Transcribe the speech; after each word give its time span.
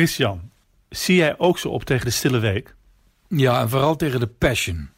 Christian, 0.00 0.50
zie 0.88 1.16
jij 1.16 1.38
ook 1.38 1.58
zo 1.58 1.68
op 1.68 1.84
tegen 1.84 2.04
de 2.04 2.10
stille 2.10 2.38
week? 2.38 2.74
Ja, 3.28 3.60
en 3.60 3.68
vooral 3.68 3.96
tegen 3.96 4.20
de 4.20 4.26
passion. 4.26 4.88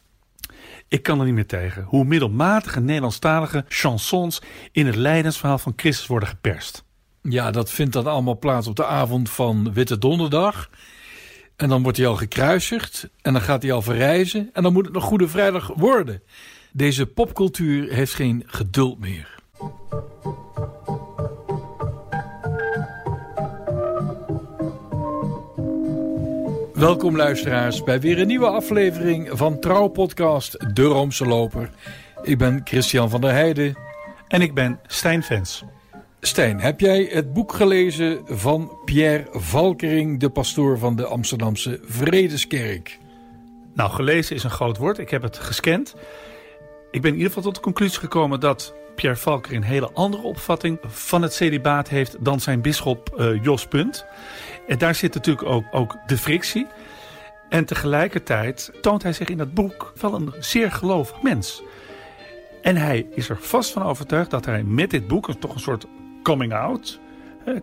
Ik 0.87 1.03
kan 1.03 1.19
er 1.19 1.25
niet 1.25 1.33
meer 1.33 1.47
tegen 1.47 1.83
hoe 1.83 2.05
middelmatige 2.05 2.79
Nederlandstalige 2.79 3.65
chansons 3.67 4.41
in 4.71 4.85
het 4.85 4.95
lijdensverhaal 4.95 5.57
van 5.57 5.73
Christus 5.75 6.07
worden 6.07 6.29
geperst. 6.29 6.83
Ja, 7.21 7.51
dat 7.51 7.69
vindt 7.69 7.93
dan 7.93 8.07
allemaal 8.07 8.37
plaats 8.37 8.67
op 8.67 8.75
de 8.75 8.85
avond 8.85 9.29
van 9.29 9.73
Witte 9.73 9.97
Donderdag. 9.97 10.69
En 11.55 11.69
dan 11.69 11.83
wordt 11.83 11.97
hij 11.97 12.07
al 12.07 12.15
gekruisigd 12.15 13.09
en 13.21 13.33
dan 13.33 13.41
gaat 13.41 13.61
hij 13.61 13.71
al 13.71 13.81
verrijzen 13.81 14.49
en 14.53 14.63
dan 14.63 14.73
moet 14.73 14.85
het 14.85 14.93
nog 14.93 15.03
Goede 15.03 15.27
Vrijdag 15.27 15.71
worden. 15.75 16.21
Deze 16.71 17.05
popcultuur 17.05 17.93
heeft 17.93 18.13
geen 18.13 18.43
geduld 18.45 18.99
meer. 18.99 19.35
Welkom 26.83 27.15
luisteraars 27.15 27.83
bij 27.83 27.99
weer 27.99 28.19
een 28.19 28.27
nieuwe 28.27 28.47
aflevering 28.47 29.29
van 29.31 29.59
Trouwpodcast 29.59 30.75
De 30.75 30.83
Roomse 30.83 31.25
Loper. 31.25 31.69
Ik 32.21 32.37
ben 32.37 32.61
Christian 32.63 33.09
van 33.09 33.21
der 33.21 33.31
Heijden. 33.31 33.77
En 34.27 34.41
ik 34.41 34.53
ben 34.53 34.79
Stijn 34.87 35.23
Vens. 35.23 35.63
Stijn, 36.19 36.59
heb 36.59 36.79
jij 36.79 37.09
het 37.11 37.33
boek 37.33 37.53
gelezen 37.53 38.21
van 38.25 38.77
Pierre 38.85 39.27
Valkering, 39.31 40.19
de 40.19 40.29
pastoor 40.29 40.77
van 40.77 40.95
de 40.95 41.05
Amsterdamse 41.05 41.79
Vredeskerk? 41.83 42.99
Nou, 43.73 43.91
gelezen 43.91 44.35
is 44.35 44.43
een 44.43 44.49
groot 44.49 44.77
woord. 44.77 44.97
Ik 44.97 45.09
heb 45.09 45.21
het 45.21 45.37
gescand. 45.37 45.95
Ik 46.91 47.01
ben 47.01 47.11
in 47.11 47.17
ieder 47.17 47.27
geval 47.27 47.43
tot 47.43 47.55
de 47.55 47.61
conclusie 47.61 47.99
gekomen 47.99 48.39
dat 48.39 48.73
Pierre 48.95 49.19
Valkering 49.19 49.63
een 49.63 49.69
hele 49.69 49.91
andere 49.93 50.23
opvatting 50.23 50.79
van 50.87 51.21
het 51.21 51.33
celibaat 51.33 51.89
heeft 51.89 52.15
dan 52.19 52.39
zijn 52.39 52.61
bisschop 52.61 53.15
uh, 53.17 53.43
Jos 53.43 53.67
Punt. 53.67 54.05
En 54.67 54.77
daar 54.77 54.95
zit 54.95 55.13
natuurlijk 55.13 55.47
ook, 55.47 55.65
ook 55.71 55.97
de 56.05 56.17
frictie. 56.17 56.67
En 57.49 57.65
tegelijkertijd 57.65 58.71
toont 58.81 59.03
hij 59.03 59.13
zich 59.13 59.29
in 59.29 59.37
dat 59.37 59.53
boek 59.53 59.93
wel 60.01 60.13
een 60.13 60.33
zeer 60.39 60.71
gelovig 60.71 61.21
mens. 61.21 61.63
En 62.61 62.75
hij 62.75 63.07
is 63.11 63.29
er 63.29 63.37
vast 63.39 63.71
van 63.71 63.83
overtuigd 63.83 64.31
dat 64.31 64.45
hij 64.45 64.63
met 64.63 64.89
dit 64.89 65.07
boek 65.07 65.27
een, 65.27 65.39
toch 65.39 65.53
een 65.53 65.59
soort 65.59 65.85
coming 66.23 66.53
out. 66.53 66.99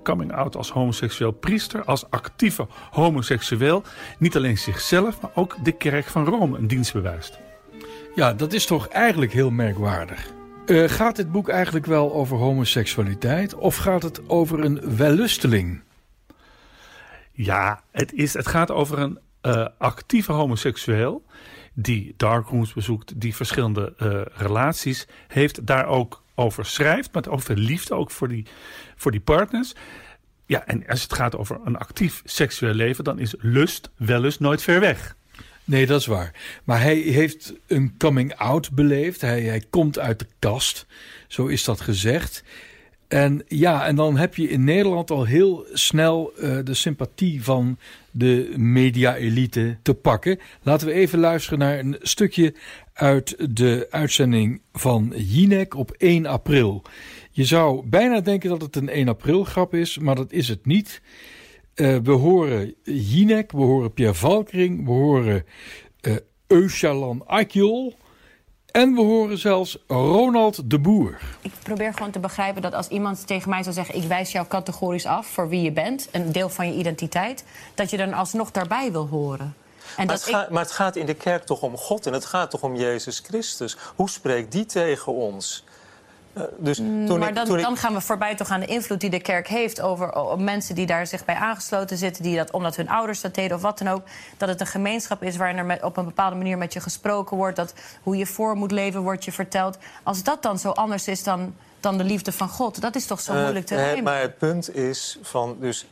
Coming 0.02 0.32
out 0.32 0.56
als 0.56 0.70
homoseksueel 0.70 1.30
priester, 1.30 1.84
als 1.84 2.10
actieve 2.10 2.66
homoseksueel. 2.90 3.82
Niet 4.18 4.36
alleen 4.36 4.58
zichzelf, 4.58 5.20
maar 5.20 5.30
ook 5.34 5.56
de 5.62 5.72
kerk 5.72 6.04
van 6.04 6.24
Rome 6.24 6.58
een 6.58 6.66
dienst 6.66 6.92
bewijst. 6.92 7.38
Ja, 8.14 8.32
dat 8.32 8.52
is 8.52 8.66
toch 8.66 8.88
eigenlijk 8.88 9.32
heel 9.32 9.50
merkwaardig. 9.50 10.32
Uh, 10.66 10.88
gaat 10.88 11.16
dit 11.16 11.32
boek 11.32 11.48
eigenlijk 11.48 11.86
wel 11.86 12.12
over 12.12 12.36
homoseksualiteit 12.36 13.54
of 13.54 13.76
gaat 13.76 14.02
het 14.02 14.28
over 14.28 14.64
een 14.64 14.96
wellusteling? 14.96 15.80
Ja, 17.44 17.82
het, 17.90 18.12
is, 18.12 18.32
het 18.32 18.46
gaat 18.46 18.70
over 18.70 18.98
een 18.98 19.18
uh, 19.42 19.66
actieve 19.78 20.32
homoseksueel 20.32 21.24
die 21.72 22.14
darkrooms 22.16 22.72
bezoekt, 22.72 23.20
die 23.20 23.36
verschillende 23.36 23.94
uh, 24.02 24.20
relaties 24.34 25.06
heeft, 25.28 25.66
daar 25.66 25.86
ook 25.86 26.22
over 26.34 26.66
schrijft, 26.66 27.12
maar 27.12 27.28
over 27.28 27.56
liefde 27.56 27.94
ook 27.94 28.10
voor 28.10 28.28
die, 28.28 28.46
voor 28.96 29.10
die 29.10 29.20
partners. 29.20 29.74
Ja, 30.46 30.66
en 30.66 30.86
als 30.86 31.02
het 31.02 31.12
gaat 31.12 31.36
over 31.36 31.60
een 31.64 31.76
actief 31.76 32.22
seksueel 32.24 32.74
leven, 32.74 33.04
dan 33.04 33.18
is 33.18 33.34
lust, 33.38 33.90
wellust 33.96 34.40
nooit 34.40 34.62
ver 34.62 34.80
weg. 34.80 35.16
Nee, 35.64 35.86
dat 35.86 36.00
is 36.00 36.06
waar. 36.06 36.34
Maar 36.64 36.80
hij 36.80 36.96
heeft 36.96 37.54
een 37.66 37.94
coming 37.98 38.34
out 38.34 38.70
beleefd. 38.72 39.20
Hij, 39.20 39.42
hij 39.42 39.64
komt 39.70 39.98
uit 39.98 40.18
de 40.18 40.26
kast, 40.38 40.86
zo 41.28 41.46
is 41.46 41.64
dat 41.64 41.80
gezegd. 41.80 42.44
En 43.10 43.42
ja, 43.48 43.86
en 43.86 43.96
dan 43.96 44.16
heb 44.16 44.34
je 44.34 44.48
in 44.48 44.64
Nederland 44.64 45.10
al 45.10 45.24
heel 45.24 45.66
snel 45.72 46.32
uh, 46.38 46.58
de 46.64 46.74
sympathie 46.74 47.44
van 47.44 47.78
de 48.10 48.52
media-elite 48.56 49.76
te 49.82 49.94
pakken. 49.94 50.38
Laten 50.62 50.86
we 50.86 50.92
even 50.92 51.18
luisteren 51.18 51.58
naar 51.58 51.78
een 51.78 51.96
stukje 52.00 52.54
uit 52.92 53.56
de 53.56 53.86
uitzending 53.90 54.60
van 54.72 55.12
Jinek 55.16 55.74
op 55.74 55.90
1 55.90 56.26
april. 56.26 56.82
Je 57.30 57.44
zou 57.44 57.86
bijna 57.86 58.20
denken 58.20 58.48
dat 58.48 58.62
het 58.62 58.76
een 58.76 58.88
1 58.88 59.08
april 59.08 59.44
grap 59.44 59.74
is, 59.74 59.98
maar 59.98 60.14
dat 60.14 60.32
is 60.32 60.48
het 60.48 60.66
niet. 60.66 61.02
Uh, 61.74 61.96
we 62.02 62.12
horen 62.12 62.74
Jinek, 62.82 63.52
we 63.52 63.62
horen 63.62 63.92
Pierre 63.92 64.14
Valkering, 64.14 64.84
we 64.84 64.90
horen 64.90 65.44
uh, 66.02 66.16
Eusjalan 66.46 67.26
Akjol. 67.26 67.94
En 68.72 68.94
we 68.94 69.00
horen 69.00 69.38
zelfs 69.38 69.78
Ronald 69.86 70.70
de 70.70 70.78
Boer. 70.78 71.18
Ik 71.40 71.52
probeer 71.62 71.92
gewoon 71.94 72.10
te 72.10 72.18
begrijpen 72.18 72.62
dat 72.62 72.74
als 72.74 72.88
iemand 72.88 73.26
tegen 73.26 73.50
mij 73.50 73.62
zou 73.62 73.74
zeggen... 73.74 73.94
ik 73.94 74.02
wijs 74.02 74.32
jou 74.32 74.46
categorisch 74.46 75.06
af 75.06 75.26
voor 75.26 75.48
wie 75.48 75.62
je 75.62 75.72
bent, 75.72 76.08
een 76.12 76.32
deel 76.32 76.48
van 76.48 76.66
je 76.66 76.78
identiteit... 76.78 77.44
dat 77.74 77.90
je 77.90 77.96
dan 77.96 78.12
alsnog 78.12 78.50
daarbij 78.50 78.92
wil 78.92 79.06
horen. 79.06 79.54
En 79.96 80.06
maar, 80.06 80.14
het 80.14 80.26
ik... 80.26 80.34
gaat, 80.34 80.50
maar 80.50 80.62
het 80.62 80.72
gaat 80.72 80.96
in 80.96 81.06
de 81.06 81.14
kerk 81.14 81.44
toch 81.44 81.62
om 81.62 81.76
God 81.76 82.06
en 82.06 82.12
het 82.12 82.24
gaat 82.24 82.50
toch 82.50 82.62
om 82.62 82.76
Jezus 82.76 83.18
Christus. 83.18 83.76
Hoe 83.96 84.10
spreekt 84.10 84.52
die 84.52 84.66
tegen 84.66 85.12
ons? 85.12 85.64
Uh, 86.32 86.42
dus 86.58 86.80
mm, 86.80 87.06
toen 87.06 87.18
maar 87.18 87.28
ik, 87.28 87.34
dan, 87.34 87.44
toen 87.44 87.60
dan, 87.60 87.76
gaan 87.76 87.94
we 87.94 88.00
voorbij 88.00 88.34
toch 88.34 88.50
aan 88.50 88.60
de 88.60 88.66
invloed 88.66 89.00
die 89.00 89.10
de 89.10 89.20
kerk 89.20 89.48
heeft 89.48 89.80
over, 89.80 90.38
mensen 90.38 90.74
die 90.74 90.86
daar 90.86 91.06
zich 91.06 91.24
bij 91.24 91.34
aangesloten 91.34 91.96
zitten, 91.96 92.22
die 92.22 92.36
dat 92.36 92.50
omdat 92.50 92.76
hun 92.76 92.88
ouders 92.88 93.20
dat 93.20 93.34
deden 93.34 93.56
of 93.56 93.62
wat 93.62 93.78
dan 93.78 93.88
ook, 93.88 94.02
dat 94.36 94.48
het 94.48 94.60
een 94.60 94.66
gemeenschap 94.66 95.22
is 95.22 95.36
waarin 95.36 95.58
er 95.58 95.64
met, 95.64 95.82
op 95.82 95.96
een 95.96 96.04
bepaalde 96.04 96.36
manier 96.36 96.58
met 96.58 96.72
je 96.72 96.80
gesproken 96.80 97.36
wordt, 97.36 97.56
dat 97.56 97.74
hoe 98.02 98.16
je 98.16 98.26
voor 98.26 98.56
moet 98.56 98.70
leven 98.70 99.00
wordt 99.00 99.24
je 99.24 99.32
verteld. 99.32 99.78
Als 100.02 100.22
dat 100.22 100.42
dan 100.42 100.58
zo 100.58 100.70
anders 100.70 101.08
is 101.08 101.22
dan, 101.22 101.54
dan 101.80 101.98
de 101.98 102.04
liefde 102.04 102.32
van 102.32 102.48
God, 102.48 102.80
dat 102.80 102.94
is 102.94 103.06
toch 103.06 103.20
zo 103.20 103.32
uh, 103.32 103.40
moeilijk 103.40 103.66
te 103.66 103.74
nemen. 103.74 104.04
Maar 104.04 104.20
het 104.20 104.38
punt 104.38 104.74
is 104.74 105.18
van 105.22 105.56
dus 105.60 105.86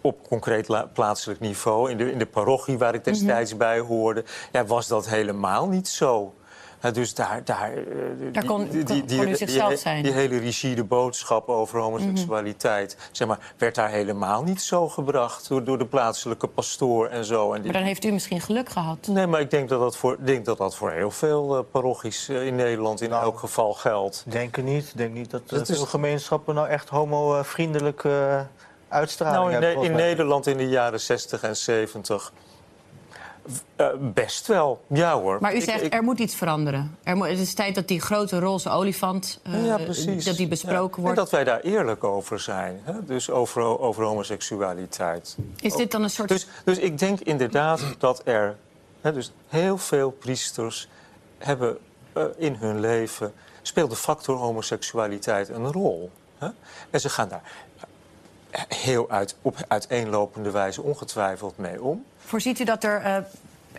op 0.00 0.28
concreet 0.28 0.92
plaatselijk 0.92 1.40
niveau, 1.40 1.90
in 1.90 1.96
de, 1.96 2.12
in 2.12 2.18
de 2.18 2.26
parochie 2.26 2.78
waar 2.78 2.94
ik 2.94 3.04
destijds 3.04 3.52
mm 3.52 3.60
-hmm. 3.60 3.68
bij 3.68 3.78
hoorde, 3.78 4.24
ja, 4.52 4.64
was 4.64 4.88
dat 4.88 5.08
helemaal 5.08 5.68
niet 5.68 5.88
zo. 5.88 6.34
Uh, 6.84 6.92
dus 6.92 7.14
daar, 7.14 7.40
daar, 7.44 7.72
uh, 7.74 7.84
daar 8.32 8.44
kon, 8.44 8.68
die, 8.68 8.84
die, 8.84 9.04
die, 9.04 9.24
kon 9.24 9.36
zichzelf 9.36 9.68
die, 9.68 9.78
zijn. 9.78 10.02
Die 10.02 10.12
hele 10.12 10.38
rigide 10.38 10.84
boodschap 10.84 11.48
over 11.48 11.80
homoseksualiteit... 11.80 12.94
Mm 12.94 13.00
-hmm. 13.00 13.08
zeg 13.14 13.28
maar, 13.28 13.38
werd 13.56 13.74
daar 13.74 13.88
helemaal 13.88 14.42
niet 14.42 14.62
zo 14.62 14.88
gebracht 14.88 15.48
door, 15.48 15.64
door 15.64 15.78
de 15.78 15.86
plaatselijke 15.86 16.46
pastoor 16.46 17.06
en 17.06 17.24
zo. 17.24 17.52
En 17.52 17.62
maar 17.62 17.72
dan 17.72 17.82
heeft 17.82 18.04
u 18.04 18.10
misschien 18.12 18.40
geluk 18.40 18.68
gehad. 18.68 19.06
Nee, 19.06 19.26
maar 19.26 19.40
ik 19.40 19.50
denk 19.50 19.68
dat 19.68 19.80
dat 19.80 19.96
voor, 19.96 20.16
denk 20.20 20.44
dat, 20.44 20.58
dat 20.58 20.76
voor 20.76 20.90
heel 20.90 21.10
veel 21.10 21.58
uh, 21.58 21.64
parochies 21.70 22.28
in 22.28 22.54
Nederland 22.54 23.00
in 23.00 23.10
nou, 23.10 23.22
elk 23.22 23.38
geval 23.38 23.72
geldt. 23.72 24.24
Denk 24.26 24.56
ik 24.56 24.64
niet. 24.64 24.88
Ik 24.88 24.96
denk 24.96 25.14
niet 25.14 25.30
dat, 25.30 25.48
dat 25.48 25.66
veel 25.66 25.84
is... 25.84 25.88
gemeenschappen 25.90 26.54
nou 26.54 26.68
echt 26.68 26.88
homo-vriendelijk 26.88 28.04
uitstraling 28.88 29.42
nou, 29.42 29.54
in, 29.54 29.62
hebben. 29.62 29.84
in 29.84 29.92
Nederland 29.92 30.46
in 30.46 30.56
de 30.56 30.68
jaren 30.68 31.00
60 31.00 31.42
en 31.42 31.56
70... 31.56 32.32
Uh, 33.76 33.86
best 34.00 34.46
wel, 34.46 34.84
ja 34.86 35.20
hoor. 35.20 35.38
Maar 35.40 35.54
u 35.54 35.60
zegt, 35.60 35.78
ik, 35.78 35.84
ik... 35.84 35.94
er 35.94 36.02
moet 36.02 36.18
iets 36.18 36.34
veranderen. 36.34 36.96
Er 37.02 37.16
moet, 37.16 37.26
het 37.26 37.38
is 37.38 37.54
tijd 37.54 37.74
dat 37.74 37.88
die 37.88 38.00
grote 38.00 38.38
roze 38.38 38.68
olifant, 38.68 39.40
uh, 39.46 39.66
ja, 39.66 39.78
dat 40.24 40.36
die 40.36 40.48
besproken 40.48 40.96
ja. 40.96 41.02
wordt. 41.02 41.18
En 41.18 41.24
dat 41.24 41.30
wij 41.30 41.44
daar 41.44 41.60
eerlijk 41.60 42.04
over 42.04 42.40
zijn. 42.40 42.80
Hè? 42.82 43.04
Dus 43.04 43.30
over, 43.30 43.78
over 43.78 44.04
homoseksualiteit. 44.04 45.36
Is 45.60 45.74
dit 45.74 45.90
dan 45.90 46.02
een 46.02 46.10
soort... 46.10 46.28
Dus, 46.28 46.46
dus 46.64 46.78
ik 46.78 46.98
denk 46.98 47.20
inderdaad 47.20 47.80
dat 47.98 48.22
er... 48.24 48.56
Hè, 49.00 49.12
dus 49.12 49.32
heel 49.48 49.78
veel 49.78 50.10
priesters 50.10 50.88
hebben 51.38 51.78
uh, 52.16 52.24
in 52.36 52.54
hun 52.54 52.80
leven... 52.80 53.32
speelt 53.62 53.90
de 53.90 53.96
factor 53.96 54.36
homoseksualiteit 54.36 55.48
een 55.48 55.72
rol. 55.72 56.10
Hè? 56.38 56.48
En 56.90 57.00
ze 57.00 57.08
gaan 57.08 57.28
daar 57.28 57.42
heel 58.68 59.10
uit, 59.10 59.36
op 59.42 59.56
uiteenlopende 59.68 60.50
wijze 60.50 60.82
ongetwijfeld 60.82 61.58
mee 61.58 61.82
om. 61.82 62.04
Voorziet 62.18 62.58
u 62.58 62.64
dat 62.64 62.84
er, 62.84 63.02
uh, 63.06 63.16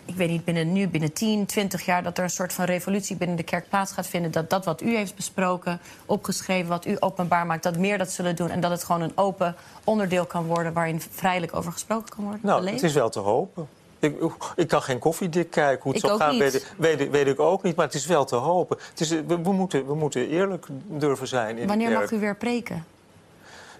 ik 0.04 0.14
weet 0.14 0.28
niet, 0.28 0.44
binnen 0.44 0.72
nu, 0.72 0.88
binnen 0.88 1.12
10, 1.12 1.46
20 1.46 1.84
jaar... 1.84 2.02
dat 2.02 2.18
er 2.18 2.24
een 2.24 2.30
soort 2.30 2.52
van 2.52 2.64
revolutie 2.64 3.16
binnen 3.16 3.36
de 3.36 3.42
kerk 3.42 3.68
plaats 3.68 3.92
gaat 3.92 4.06
vinden... 4.06 4.30
dat 4.30 4.50
dat 4.50 4.64
wat 4.64 4.82
u 4.82 4.96
heeft 4.96 5.14
besproken, 5.14 5.80
opgeschreven, 6.06 6.68
wat 6.68 6.86
u 6.86 6.96
openbaar 7.00 7.46
maakt... 7.46 7.62
dat 7.62 7.78
meer 7.78 7.98
dat 7.98 8.10
zullen 8.10 8.36
doen 8.36 8.50
en 8.50 8.60
dat 8.60 8.70
het 8.70 8.84
gewoon 8.84 9.00
een 9.00 9.12
open 9.14 9.54
onderdeel 9.84 10.26
kan 10.26 10.46
worden... 10.46 10.72
waarin 10.72 11.00
vrijelijk 11.00 11.56
over 11.56 11.72
gesproken 11.72 12.08
kan 12.14 12.24
worden? 12.24 12.40
Nou, 12.42 12.70
het 12.70 12.82
is 12.82 12.92
wel 12.92 13.10
te 13.10 13.18
hopen. 13.18 13.68
Ik, 13.98 14.14
ik, 14.56 14.68
kan 14.68 14.82
geen 14.82 14.98
koffiedik 14.98 15.50
kijken. 15.50 15.82
Hoe 15.82 15.92
het 15.92 16.02
ik 16.02 16.08
zal 16.08 16.18
gaan, 16.18 16.38
weet, 16.38 16.74
weet, 16.76 17.10
weet, 17.10 17.26
ik 17.26 17.40
ook 17.40 17.62
niet. 17.62 17.76
Maar 17.76 17.86
het 17.86 17.94
is 17.94 18.06
wel 18.06 18.24
te 18.24 18.36
hopen. 18.36 18.76
Het 18.90 19.00
is, 19.00 19.10
we, 19.10 19.24
we, 19.26 19.52
moeten, 19.52 19.86
we 19.86 19.94
moeten 19.94 20.28
eerlijk 20.28 20.66
durven 20.86 21.26
zijn. 21.26 21.58
In 21.58 21.66
Wanneer 21.66 21.90
mag 21.90 22.10
u 22.10 22.18
weer 22.18 22.36
preken? 22.36 22.84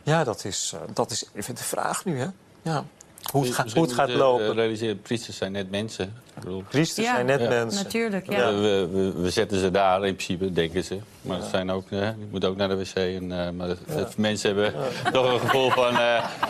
Ja, 0.03 0.25
dat 0.25 0.45
is, 0.45 0.73
uh, 0.75 0.81
dat 0.95 1.11
is 1.11 1.25
even 1.35 1.55
de 1.55 1.63
vraag 1.63 2.05
nu, 2.05 2.19
hè? 2.19 2.27
Ja. 2.63 2.85
Hoe 3.31 3.45
het, 3.45 3.55
ga, 3.55 3.67
hoe 3.75 3.83
het 3.83 3.93
gaat 3.93 4.11
lopen. 4.11 4.47
Uh, 4.47 4.55
realiseren, 4.55 5.01
priesters 5.01 5.37
zijn 5.37 5.53
net 5.53 5.71
mensen. 5.71 6.05
Ik 6.05 6.43
bedoel, 6.43 6.63
priesters 6.69 7.07
ja, 7.07 7.15
zijn 7.15 7.27
net 7.27 7.41
ja. 7.41 7.49
mensen. 7.49 7.83
Natuurlijk, 7.83 8.31
ja. 8.31 8.53
We, 8.53 8.89
we, 8.93 9.13
we, 9.13 9.31
zetten 9.31 9.59
ze 9.59 9.71
daar 9.71 10.07
in 10.07 10.15
principe, 10.15 10.53
denken 10.53 10.85
ze. 10.85 10.99
Maar 11.21 11.39
ja. 11.39 11.49
zijn 11.49 11.71
ook, 11.71 11.91
uh, 11.91 12.01
je 12.01 12.27
moet 12.31 12.45
ook 12.45 12.57
naar 12.57 12.69
de 12.69 12.77
wc. 12.77 12.95
En, 12.95 13.31
uh, 13.31 13.51
maar 13.51 13.69
ja. 13.69 14.09
mensen 14.17 14.55
hebben 14.55 14.83
toch 15.13 15.33
een 15.33 15.41
gevoel 15.41 15.71
van... 15.71 15.95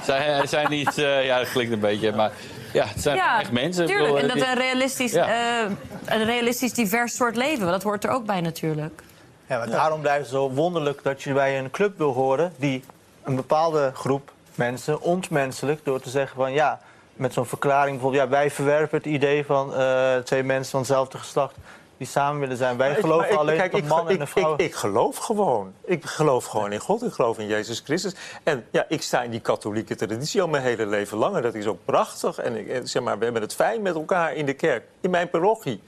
zij 0.04 0.46
zijn 0.46 0.70
niet... 0.70 0.94
ja, 0.94 1.38
dat 1.38 1.50
klinkt 1.50 1.72
een 1.72 1.80
beetje, 1.80 2.12
maar... 2.12 2.32
Ja, 2.72 2.84
het 2.86 3.02
zijn 3.02 3.16
ja, 3.16 3.40
echt 3.40 3.52
mensen. 3.52 3.86
Tuurlijk, 3.86 4.16
en 4.16 4.28
dat 4.28 4.36
een 4.36 4.54
realistisch, 4.54 5.12
een 6.04 6.24
realistisch 6.24 6.72
divers 6.72 7.14
soort 7.14 7.36
leven. 7.36 7.66
Dat 7.66 7.82
hoort 7.82 8.04
er 8.04 8.10
ook 8.10 8.26
bij 8.26 8.40
natuurlijk. 8.40 9.02
Ja, 9.48 9.58
maar 9.58 9.70
daarom 9.70 10.00
blijft 10.00 10.20
het 10.20 10.28
zo 10.28 10.50
wonderlijk 10.50 11.02
dat 11.02 11.22
je 11.22 11.32
bij 11.32 11.58
een 11.58 11.70
club 11.70 11.98
wil 11.98 12.12
horen... 12.12 12.52
die 12.56 12.84
een 13.24 13.36
bepaalde 13.36 13.90
groep 13.94 14.32
mensen 14.54 15.00
ontmenselijk 15.00 15.84
door 15.84 16.00
te 16.00 16.10
zeggen 16.10 16.36
van 16.36 16.52
ja, 16.52 16.80
met 17.14 17.32
zo'n 17.32 17.46
verklaring 17.46 17.92
bijvoorbeeld, 17.92 18.22
ja, 18.22 18.28
wij 18.28 18.50
verwerpen 18.50 18.98
het 18.98 19.06
idee 19.06 19.44
van 19.44 19.72
uh, 19.72 20.16
twee 20.16 20.42
mensen 20.42 20.70
van 20.70 20.80
hetzelfde 20.80 21.18
geslacht 21.18 21.54
die 22.02 22.10
samen 22.10 22.40
willen 22.40 22.56
zijn. 22.56 22.76
Wij 22.76 22.94
geloven 22.94 23.30
ik, 23.30 23.36
alleen 23.36 23.56
kijk, 23.56 23.84
man 23.84 24.08
en 24.08 24.20
een 24.20 24.26
vrouw. 24.26 24.52
Ik, 24.52 24.60
ik, 24.60 24.74
geloof 24.74 25.16
gewoon. 25.16 25.72
Ik 25.84 26.04
geloof 26.04 26.44
gewoon 26.44 26.72
in 26.72 26.78
God. 26.78 27.02
Ik 27.02 27.12
geloof 27.12 27.38
in 27.38 27.46
Jezus 27.46 27.82
Christus. 27.84 28.14
En 28.42 28.64
ja, 28.70 28.84
ik 28.88 29.02
sta 29.02 29.22
in 29.22 29.30
die 29.30 29.40
katholieke 29.40 29.94
traditie 29.94 30.42
al 30.42 30.48
mijn 30.48 30.62
hele 30.62 30.86
leven 30.86 31.18
lang. 31.18 31.36
En 31.36 31.42
dat 31.42 31.54
is 31.54 31.66
ook 31.66 31.84
prachtig. 31.84 32.38
En 32.38 32.56
ik, 32.56 32.80
zeg 32.84 33.02
maar, 33.02 33.18
we 33.18 33.24
hebben 33.24 33.42
het 33.42 33.54
fijn 33.54 33.82
met 33.82 33.94
elkaar 33.94 34.34
in 34.34 34.46
de 34.46 34.52
kerk. 34.52 34.84
In 35.00 35.10
mijn 35.10 35.30
parochie. 35.30 35.82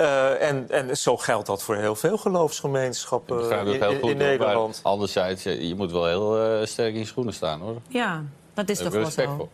Uh, 0.00 0.42
en, 0.42 0.66
en 0.70 0.96
zo 0.96 1.16
geldt 1.16 1.46
dat 1.46 1.62
voor 1.62 1.76
heel 1.76 1.94
veel 1.94 2.18
geloofsgemeenschappen 2.18 3.66
in, 3.66 3.80
in, 3.82 4.02
in 4.02 4.16
Nederland. 4.16 4.80
Anderzijds, 4.82 5.42
je 5.42 5.74
moet 5.76 5.92
wel 5.92 6.06
heel 6.06 6.60
uh, 6.60 6.66
sterk 6.66 6.92
in 6.92 6.98
je 6.98 7.06
schoenen 7.06 7.34
staan, 7.34 7.60
hoor. 7.60 7.76
Ja, 7.88 8.22
dat 8.54 8.68
is 8.68 8.78
toch 8.78 8.92
wel 8.92 9.10
zo. 9.10 9.36
Voor. 9.36 9.48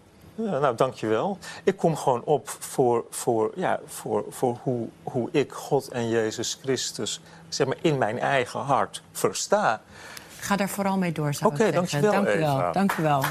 Ja, 0.44 0.58
nou, 0.58 0.76
dankjewel. 0.76 1.38
Ik 1.64 1.76
kom 1.76 1.96
gewoon 1.96 2.22
op 2.24 2.48
voor, 2.58 3.04
voor, 3.10 3.52
ja, 3.54 3.80
voor, 3.86 4.24
voor 4.30 4.58
hoe, 4.62 4.88
hoe 5.02 5.28
ik 5.32 5.52
God 5.52 5.88
en 5.88 6.08
Jezus 6.08 6.58
Christus 6.62 7.20
zeg 7.48 7.66
maar, 7.66 7.76
in 7.80 7.98
mijn 7.98 8.18
eigen 8.18 8.60
hart 8.60 9.02
versta. 9.12 9.80
Ga 10.40 10.56
daar 10.56 10.68
vooral 10.68 10.96
mee 10.96 11.12
door, 11.12 11.34
zou 11.34 11.52
Oké, 11.52 11.60
okay, 11.60 11.72
dankjewel, 11.72 12.12
dankjewel, 12.12 12.72
dankjewel. 12.72 13.24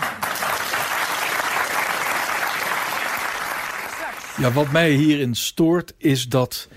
Ja, 4.37 4.51
wat 4.51 4.71
mij 4.71 4.89
hierin 4.89 5.35
stoort 5.35 5.93
is 5.97 6.27
dat 6.27 6.67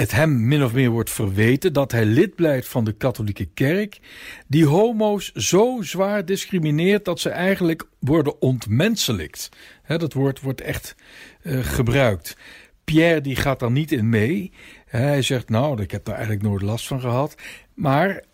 het 0.00 0.10
hem 0.10 0.48
min 0.48 0.64
of 0.64 0.72
meer 0.72 0.90
wordt 0.90 1.10
verweten 1.10 1.72
dat 1.72 1.92
hij 1.92 2.04
lid 2.04 2.34
blijft 2.34 2.68
van 2.68 2.84
de 2.84 2.92
katholieke 2.92 3.48
kerk, 3.54 4.00
die 4.46 4.66
homo's 4.66 5.32
zo 5.32 5.78
zwaar 5.82 6.24
discrimineert 6.24 7.04
dat 7.04 7.20
ze 7.20 7.28
eigenlijk 7.28 7.86
worden 7.98 8.40
ontmenselijkt. 8.40 9.48
dat 9.86 10.12
woord 10.12 10.40
wordt 10.40 10.60
echt 10.60 10.94
uh, 11.42 11.58
gebruikt. 11.64 12.36
Pierre 12.84 13.20
die 13.20 13.36
gaat 13.36 13.60
daar 13.60 13.70
niet 13.70 13.92
in 13.92 14.08
mee. 14.08 14.52
Hij 14.86 15.22
zegt, 15.22 15.48
nou, 15.48 15.82
ik 15.82 15.90
heb 15.90 16.04
daar 16.04 16.14
eigenlijk 16.14 16.44
nooit 16.44 16.62
last 16.62 16.86
van 16.86 17.00
gehad. 17.00 17.34
Maar 17.74 18.24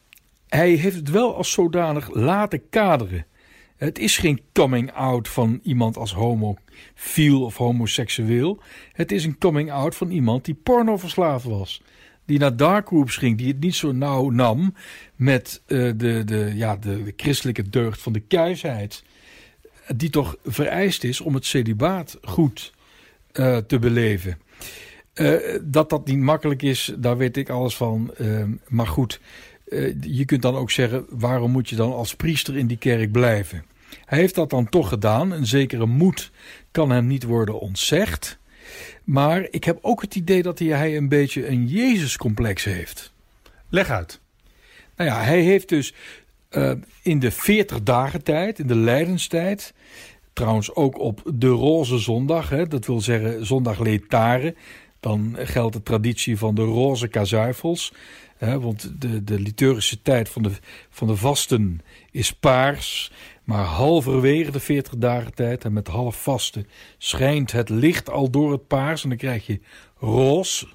hij 0.49 0.71
heeft 0.71 0.97
het 0.97 1.11
wel 1.11 1.37
als 1.37 1.53
zodanig 1.53 2.15
laten 2.15 2.69
kaderen. 2.69 3.27
Het 3.77 3.99
is 3.99 4.19
geen 4.19 4.41
coming 4.53 4.93
out 4.93 5.29
van 5.29 5.61
iemand 5.63 5.97
als 5.97 6.13
homofiel 6.13 7.45
of 7.45 7.57
homoseksueel. 7.57 8.59
Het 8.93 9.13
is 9.13 9.25
een 9.25 9.39
coming 9.39 9.73
out 9.73 9.95
van 9.95 10.11
iemand 10.11 10.45
die 10.45 10.55
pornoverslaafd 10.55 11.45
was. 11.45 11.83
Die 12.25 12.39
naar 12.39 12.57
darkrooms 12.57 13.17
ging, 13.17 13.39
die 13.39 13.49
het 13.49 13.61
niet 13.61 13.75
zo 13.75 13.93
nauw 13.93 14.31
nam 14.31 14.75
met 15.17 15.63
uh, 15.67 15.93
de, 15.97 16.23
de, 16.25 16.53
ja, 16.55 16.77
de, 16.77 17.13
christelijke 17.17 17.69
deugd 17.69 18.03
van 18.03 18.13
de 18.13 18.21
kuisheid. 18.21 19.05
Die 19.97 20.11
toch 20.11 20.37
vereist 20.45 21.05
is 21.05 21.21
om 21.21 21.35
het 21.35 21.45
celibaat 21.45 22.19
goed 22.23 22.73
uh, 23.33 23.57
te 23.57 23.79
beleven. 23.79 24.39
Uh, 25.15 25.59
dat 25.63 25.91
dat 25.91 26.07
niet 26.07 26.19
makkelijk 26.19 26.63
is, 26.63 26.95
daar 26.99 27.17
weet 27.17 27.37
ik 27.37 27.49
alles 27.49 27.77
van. 27.77 28.15
Maar 28.69 28.87
goed, 28.87 29.21
uh, 29.67 29.95
je 30.01 30.25
kunt 30.25 30.43
dan 30.43 30.57
ook 30.57 30.71
zeggen, 30.71 31.07
waarom 31.09 31.51
moet 31.51 31.69
je 31.69 31.77
dan 31.77 31.93
als 31.93 32.15
priester 32.15 32.57
in 32.57 32.67
die 32.67 32.77
kerk 32.77 33.13
blijven? 33.13 33.65
Hij 34.05 34.19
heeft 34.19 34.35
dat 34.35 34.51
dan 34.51 34.69
toch 34.69 34.89
gedaan. 34.89 35.31
Een 35.31 35.47
zekere 35.47 35.87
moed 35.87 36.31
kan 36.71 36.91
hem 36.91 37.07
niet 37.07 37.23
worden 37.23 37.61
ontzegd. 37.61 38.39
Maar 39.05 39.47
ik 39.51 39.65
heb 39.65 39.79
ook 39.81 40.01
het 40.01 40.15
idee 40.15 40.43
dat 40.43 40.59
hij 40.59 40.97
een 40.97 41.09
beetje 41.09 41.49
een 41.49 41.67
Jezuscomplex 41.67 42.65
heeft. 42.65 43.13
Leg 43.69 43.91
uit. 43.91 44.21
Nou 44.97 45.11
ja, 45.11 45.23
hij 45.23 45.41
heeft 45.41 45.69
dus 45.69 45.95
uh, 46.51 46.73
in 47.03 47.19
de 47.19 47.31
40 47.31 47.83
dagen 47.83 48.23
tijd, 48.23 48.59
in 48.59 48.67
de 48.67 48.77
lijdenstijd, 48.77 49.75
trouwens 50.33 50.75
ook 50.75 50.99
op 50.99 51.23
de 51.35 51.49
roze 51.49 51.99
zondag, 51.99 52.49
hè, 52.49 52.67
dat 52.67 52.87
wil 52.87 53.01
zeggen 53.01 53.47
zondag 53.47 53.79
letare, 53.79 54.55
dan 55.01 55.37
geldt 55.39 55.75
de 55.75 55.83
traditie 55.83 56.39
van 56.39 56.55
de 56.55 56.63
roze 56.63 57.09
kazuifels. 57.09 57.93
Want 58.39 59.01
de, 59.01 59.25
de 59.25 59.41
liturgische 59.41 60.03
tijd 60.03 60.29
van 60.29 60.43
de, 60.43 60.51
van 60.91 61.07
de 61.07 61.17
vasten 61.17 61.81
is 62.11 62.33
paars. 62.33 63.13
Maar 63.45 63.65
halverwege 63.65 64.51
de 64.51 64.61
40 64.61 64.97
dagen 64.97 65.35
tijd 65.35 65.65
en 65.65 65.73
met 65.73 65.89
half 65.89 66.23
vasten 66.23 66.69
schijnt 66.99 67.53
het 67.53 67.69
licht 67.69 68.11
al 68.11 68.31
door 68.31 68.53
het 68.53 68.67
paars 68.67 69.03
en 69.03 69.09
dan 69.09 69.19
krijg 69.19 69.47
je 69.47 69.61
roze. 69.99 70.67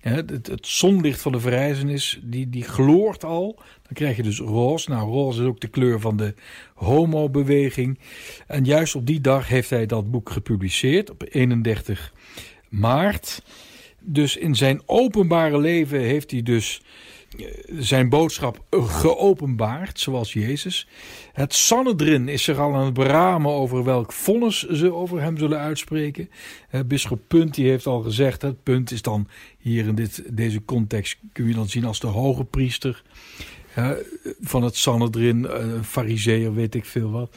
Het, 0.00 0.30
het, 0.30 0.66
zonlicht 0.66 1.20
van 1.20 1.32
de 1.32 1.40
verrijzenis, 1.40 2.20
die, 2.22 2.50
die 2.50 2.62
gloort 2.62 3.24
al. 3.24 3.54
Dan 3.56 3.92
krijg 3.92 4.16
je 4.16 4.22
dus 4.22 4.38
roze. 4.38 4.90
Nou, 4.90 5.10
roze 5.10 5.42
is 5.42 5.48
ook 5.48 5.60
de 5.60 5.68
kleur 5.68 6.00
van 6.00 6.16
de 6.16 6.34
homobeweging. 6.74 7.98
En 8.46 8.64
juist 8.64 8.94
op 8.94 9.06
die 9.06 9.20
dag 9.20 9.48
heeft 9.48 9.70
hij 9.70 9.86
dat 9.86 10.10
boek 10.10 10.30
gepubliceerd, 10.30 11.10
op 11.10 11.24
31 11.30 12.12
maart. 12.68 13.42
Dus 14.00 14.36
in 14.36 14.54
zijn 14.54 14.82
openbare 14.86 15.58
leven 15.58 16.00
heeft 16.00 16.30
hij 16.30 16.42
dus 16.42 16.82
eh, 17.38 17.46
zijn 17.78 18.08
boodschap 18.08 18.64
geopenbaard, 18.70 20.00
zoals 20.00 20.32
Jezus. 20.32 20.86
Het 21.32 21.54
Sanhedrin 21.54 22.28
is 22.28 22.44
zich 22.44 22.58
al 22.58 22.74
aan 22.74 22.84
het 22.84 22.94
beramen 22.94 23.52
over 23.52 23.84
welk 23.84 24.12
vonnis 24.12 24.66
ze 24.68 24.92
over 24.92 25.20
hem 25.20 25.38
zullen 25.38 25.58
uitspreken. 25.58 26.30
Uh, 26.72 26.80
Bisschop 26.86 27.20
Punt 27.26 27.54
die 27.54 27.68
heeft 27.68 27.86
al 27.86 28.00
gezegd, 28.00 28.42
het 28.42 28.62
punt 28.62 28.90
is 28.90 29.02
dan 29.02 29.28
hier 29.58 29.86
in 29.86 29.94
dit, 29.94 30.22
deze 30.36 30.64
context, 30.64 31.18
kun 31.32 31.48
je 31.48 31.54
dan 31.54 31.68
zien 31.68 31.84
als 31.84 32.00
de 32.00 32.06
hoge 32.06 32.44
priester 32.44 33.02
uh, 33.78 33.90
van 34.40 34.62
het 34.62 34.76
Sanhedrin, 34.76 35.46
fariseer, 35.82 36.54
weet 36.54 36.74
ik 36.74 36.84
veel 36.84 37.10
wat. 37.10 37.36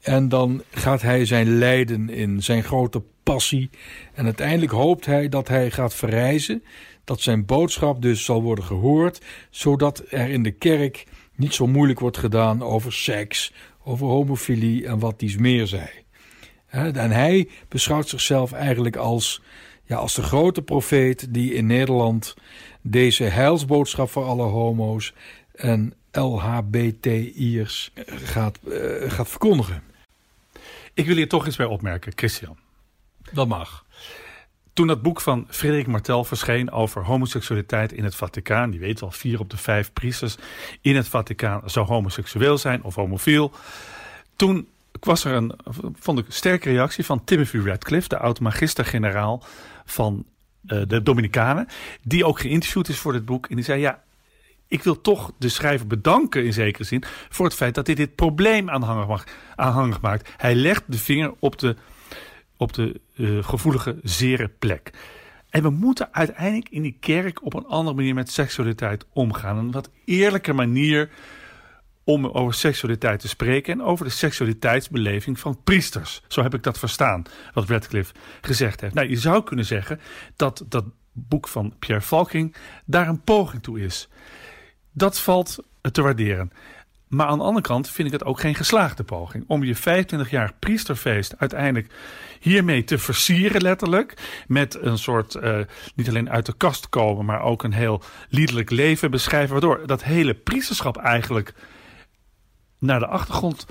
En 0.00 0.28
dan 0.28 0.62
gaat 0.70 1.02
hij 1.02 1.24
zijn 1.24 1.58
lijden 1.58 2.08
in, 2.08 2.42
zijn 2.42 2.62
grote 2.62 3.02
passie. 3.22 3.70
En 4.14 4.24
uiteindelijk 4.24 4.72
hoopt 4.72 5.06
hij 5.06 5.28
dat 5.28 5.48
hij 5.48 5.70
gaat 5.70 5.94
verrijzen. 5.94 6.64
Dat 7.04 7.20
zijn 7.20 7.46
boodschap 7.46 8.02
dus 8.02 8.24
zal 8.24 8.42
worden 8.42 8.64
gehoord. 8.64 9.20
Zodat 9.50 10.02
er 10.08 10.28
in 10.28 10.42
de 10.42 10.50
kerk 10.50 11.06
niet 11.36 11.54
zo 11.54 11.66
moeilijk 11.66 12.00
wordt 12.00 12.18
gedaan 12.18 12.62
over 12.62 12.92
seks, 12.92 13.52
over 13.84 14.06
homofilie 14.06 14.86
en 14.86 14.98
wat 14.98 15.18
dies 15.18 15.36
meer 15.36 15.66
zij. 15.66 16.04
En 16.66 17.10
hij 17.10 17.48
beschouwt 17.68 18.08
zichzelf 18.08 18.52
eigenlijk 18.52 18.96
als, 18.96 19.42
ja, 19.84 19.96
als 19.96 20.14
de 20.14 20.22
grote 20.22 20.62
profeet 20.62 21.34
die 21.34 21.54
in 21.54 21.66
Nederland 21.66 22.34
deze 22.82 23.24
heilsboodschap 23.24 24.10
voor 24.10 24.24
alle 24.24 24.42
homo's 24.42 25.14
en 25.52 25.94
LHBTI'ers 26.12 27.92
gaat, 28.06 28.58
uh, 28.68 29.10
gaat 29.10 29.28
verkondigen. 29.28 29.89
Ik 31.00 31.06
wil 31.06 31.16
hier 31.16 31.28
toch 31.28 31.46
iets 31.46 31.56
bij 31.56 31.66
opmerken, 31.66 32.12
Christian. 32.14 32.58
Dat 33.32 33.48
mag. 33.48 33.84
Toen 34.72 34.86
dat 34.86 35.02
boek 35.02 35.20
van 35.20 35.46
Frederik 35.48 35.86
Martel 35.86 36.24
verscheen 36.24 36.70
over 36.70 37.04
homoseksualiteit 37.04 37.92
in 37.92 38.04
het 38.04 38.14
Vaticaan, 38.14 38.70
die 38.70 38.80
weet 38.80 39.00
wel, 39.00 39.10
vier 39.10 39.40
op 39.40 39.50
de 39.50 39.56
vijf 39.56 39.92
priesters 39.92 40.36
in 40.80 40.96
het 40.96 41.08
Vaticaan 41.08 41.62
zou 41.64 41.86
homoseksueel 41.86 42.58
zijn 42.58 42.82
of 42.82 42.94
homofiel. 42.94 43.52
Toen 44.36 44.68
was 45.00 45.24
er 45.24 45.32
een, 45.32 45.52
vond 45.98 46.18
ik, 46.18 46.24
sterke 46.28 46.70
reactie 46.70 47.04
van 47.04 47.24
Timothy 47.24 47.58
Radcliffe, 47.58 48.08
de 48.08 48.18
oud-magister-generaal 48.18 49.42
van 49.84 50.24
uh, 50.66 50.82
de 50.86 51.02
Dominicanen, 51.02 51.68
die 52.02 52.24
ook 52.24 52.40
geïnterviewd 52.40 52.88
is 52.88 52.98
voor 52.98 53.12
dit 53.12 53.24
boek. 53.24 53.46
En 53.46 53.56
die 53.56 53.64
zei, 53.64 53.80
ja, 53.80 54.02
ik 54.70 54.82
wil 54.82 55.00
toch 55.00 55.32
de 55.38 55.48
schrijver 55.48 55.86
bedanken 55.86 56.44
in 56.44 56.52
zekere 56.52 56.84
zin 56.84 57.02
voor 57.28 57.44
het 57.44 57.54
feit 57.54 57.74
dat 57.74 57.86
hij 57.86 57.94
dit 57.94 58.14
probleem 58.14 58.70
aanhangig 59.56 60.00
maakt. 60.00 60.30
Hij 60.36 60.54
legt 60.54 60.82
de 60.86 60.98
vinger 60.98 61.34
op 61.38 61.58
de 61.58 61.76
op 62.56 62.72
de 62.72 63.00
uh, 63.16 63.44
gevoelige, 63.44 63.98
zere 64.02 64.48
plek. 64.48 64.90
En 65.48 65.62
we 65.62 65.70
moeten 65.70 66.14
uiteindelijk 66.14 66.68
in 66.68 66.82
die 66.82 66.96
kerk 67.00 67.44
op 67.44 67.54
een 67.54 67.66
andere 67.66 67.96
manier 67.96 68.14
met 68.14 68.30
seksualiteit 68.30 69.06
omgaan. 69.12 69.56
Een 69.56 69.70
wat 69.70 69.90
eerlijke 70.04 70.52
manier 70.52 71.10
om 72.04 72.26
over 72.26 72.54
seksualiteit 72.54 73.20
te 73.20 73.28
spreken 73.28 73.72
en 73.72 73.82
over 73.82 74.04
de 74.04 74.10
seksualiteitsbeleving 74.10 75.38
van 75.38 75.62
priesters. 75.64 76.22
Zo 76.28 76.42
heb 76.42 76.54
ik 76.54 76.62
dat 76.62 76.78
verstaan, 76.78 77.22
wat 77.54 77.68
Radcliffe 77.68 78.14
gezegd 78.40 78.80
heeft. 78.80 78.94
Nou, 78.94 79.08
je 79.08 79.16
zou 79.16 79.42
kunnen 79.44 79.64
zeggen 79.64 80.00
dat 80.36 80.64
dat 80.68 80.84
boek 81.12 81.48
van 81.48 81.74
Pierre 81.78 82.04
Valking 82.04 82.54
daar 82.84 83.08
een 83.08 83.22
poging 83.22 83.62
toe 83.62 83.80
is. 83.80 84.08
Dat 84.92 85.20
valt 85.20 85.58
te 85.92 86.02
waarderen. 86.02 86.52
Maar 87.08 87.26
aan 87.26 87.38
de 87.38 87.44
andere 87.44 87.66
kant 87.66 87.90
vind 87.90 88.06
ik 88.06 88.12
het 88.12 88.24
ook 88.24 88.40
geen 88.40 88.54
geslaagde 88.54 89.02
poging. 89.02 89.44
Om 89.46 89.64
je 89.64 89.74
25 89.74 90.30
jaar 90.30 90.52
priesterfeest 90.58 91.34
uiteindelijk 91.38 91.92
hiermee 92.40 92.84
te 92.84 92.98
versieren, 92.98 93.62
letterlijk. 93.62 94.14
Met 94.46 94.78
een 94.82 94.98
soort, 94.98 95.34
uh, 95.34 95.58
niet 95.94 96.08
alleen 96.08 96.30
uit 96.30 96.46
de 96.46 96.56
kast 96.56 96.88
komen, 96.88 97.24
maar 97.24 97.42
ook 97.42 97.62
een 97.62 97.72
heel 97.72 98.02
liederlijk 98.28 98.70
leven 98.70 99.10
beschrijven. 99.10 99.50
Waardoor 99.50 99.86
dat 99.86 100.04
hele 100.04 100.34
priesterschap 100.34 100.96
eigenlijk 100.96 101.54
naar 102.78 102.98
de 102.98 103.06
achtergrond 103.06 103.66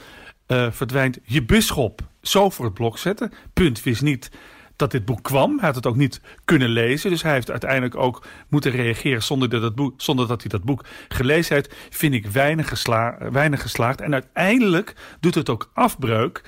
uh, 0.47 0.71
verdwijnt. 0.71 1.19
Je 1.23 1.43
bisschop 1.43 2.01
zo 2.21 2.49
voor 2.49 2.65
het 2.65 2.73
blok 2.73 2.97
zetten. 2.97 3.33
Punt 3.53 3.83
wist 3.83 4.01
niet 4.01 4.31
dat 4.79 4.91
dit 4.91 5.05
boek 5.05 5.23
kwam. 5.23 5.57
Hij 5.57 5.65
had 5.65 5.75
het 5.75 5.87
ook 5.87 5.95
niet 5.95 6.21
kunnen 6.45 6.69
lezen. 6.69 7.09
Dus 7.09 7.23
hij 7.23 7.33
heeft 7.33 7.51
uiteindelijk 7.51 7.95
ook 7.95 8.25
moeten 8.47 8.71
reageren 8.71 9.23
zonder 9.23 9.49
dat, 9.49 9.61
het 9.61 9.91
zonder 9.97 10.27
dat 10.27 10.41
hij 10.41 10.49
dat 10.49 10.63
boek 10.63 10.85
gelezen 11.07 11.55
heeft. 11.55 11.75
Vind 11.89 12.13
ik 12.13 12.27
weinig, 12.27 12.85
weinig 13.31 13.61
geslaagd. 13.61 14.01
En 14.01 14.13
uiteindelijk 14.13 14.95
doet 15.19 15.35
het 15.35 15.49
ook 15.49 15.69
afbreuk 15.73 16.43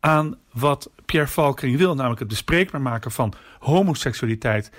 aan 0.00 0.38
wat 0.52 0.90
Pierre 1.04 1.28
Valkering 1.28 1.76
wil. 1.76 1.94
Namelijk 1.94 2.20
het 2.20 2.28
bespreekbaar 2.28 2.80
maken 2.80 3.10
van 3.10 3.34
homoseksualiteit 3.58 4.70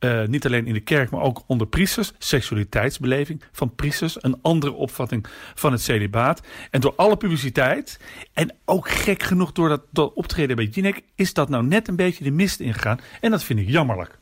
uh, 0.00 0.26
niet 0.26 0.46
alleen 0.46 0.66
in 0.66 0.72
de 0.72 0.80
kerk, 0.80 1.10
maar 1.10 1.20
ook 1.20 1.42
onder 1.46 1.66
priesters. 1.66 2.12
Seksualiteitsbeleving 2.18 3.42
van 3.52 3.74
priesters. 3.74 4.22
Een 4.22 4.38
andere 4.42 4.72
opvatting 4.72 5.26
van 5.54 5.72
het 5.72 5.82
celibaat. 5.82 6.40
En 6.70 6.80
door 6.80 6.94
alle 6.96 7.16
publiciteit, 7.16 8.00
en 8.32 8.54
ook 8.64 8.88
gek 8.88 9.22
genoeg 9.22 9.52
door 9.52 9.68
dat, 9.68 9.82
dat 9.90 10.12
optreden 10.14 10.56
bij 10.56 10.64
Jinek, 10.64 11.00
is 11.14 11.32
dat 11.32 11.48
nou 11.48 11.64
net 11.64 11.88
een 11.88 11.96
beetje 11.96 12.24
de 12.24 12.30
mist 12.30 12.60
ingegaan. 12.60 13.00
En 13.20 13.30
dat 13.30 13.44
vind 13.44 13.58
ik 13.58 13.68
jammerlijk. 13.68 14.18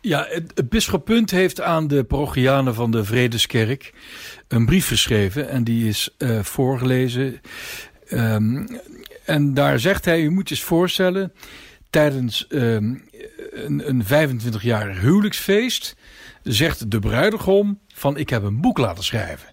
Ja, 0.00 0.26
het 0.28 0.68
bisschop 0.68 1.04
Punt 1.04 1.30
heeft 1.30 1.60
aan 1.60 1.86
de 1.86 2.04
parochianen 2.04 2.74
van 2.74 2.90
de 2.90 3.04
Vredeskerk 3.04 3.92
een 4.48 4.66
brief 4.66 4.88
geschreven. 4.88 5.48
En 5.48 5.64
die 5.64 5.88
is 5.88 6.14
uh, 6.18 6.42
voorgelezen. 6.42 7.40
Um, 8.10 8.66
en 9.24 9.54
daar 9.54 9.78
zegt 9.78 10.04
hij, 10.04 10.20
u 10.20 10.30
moet 10.30 10.48
je 10.48 10.54
eens 10.54 10.64
voorstellen, 10.64 11.32
tijdens 11.92 12.46
um, 12.48 13.04
een, 13.50 13.88
een 13.88 14.04
25-jarig 14.40 15.00
huwelijksfeest 15.00 15.96
zegt 16.42 16.90
de 16.90 16.98
bruidegom 16.98 17.78
van 17.94 18.16
ik 18.16 18.30
heb 18.30 18.42
een 18.42 18.60
boek 18.60 18.78
laten 18.78 19.04
schrijven. 19.04 19.48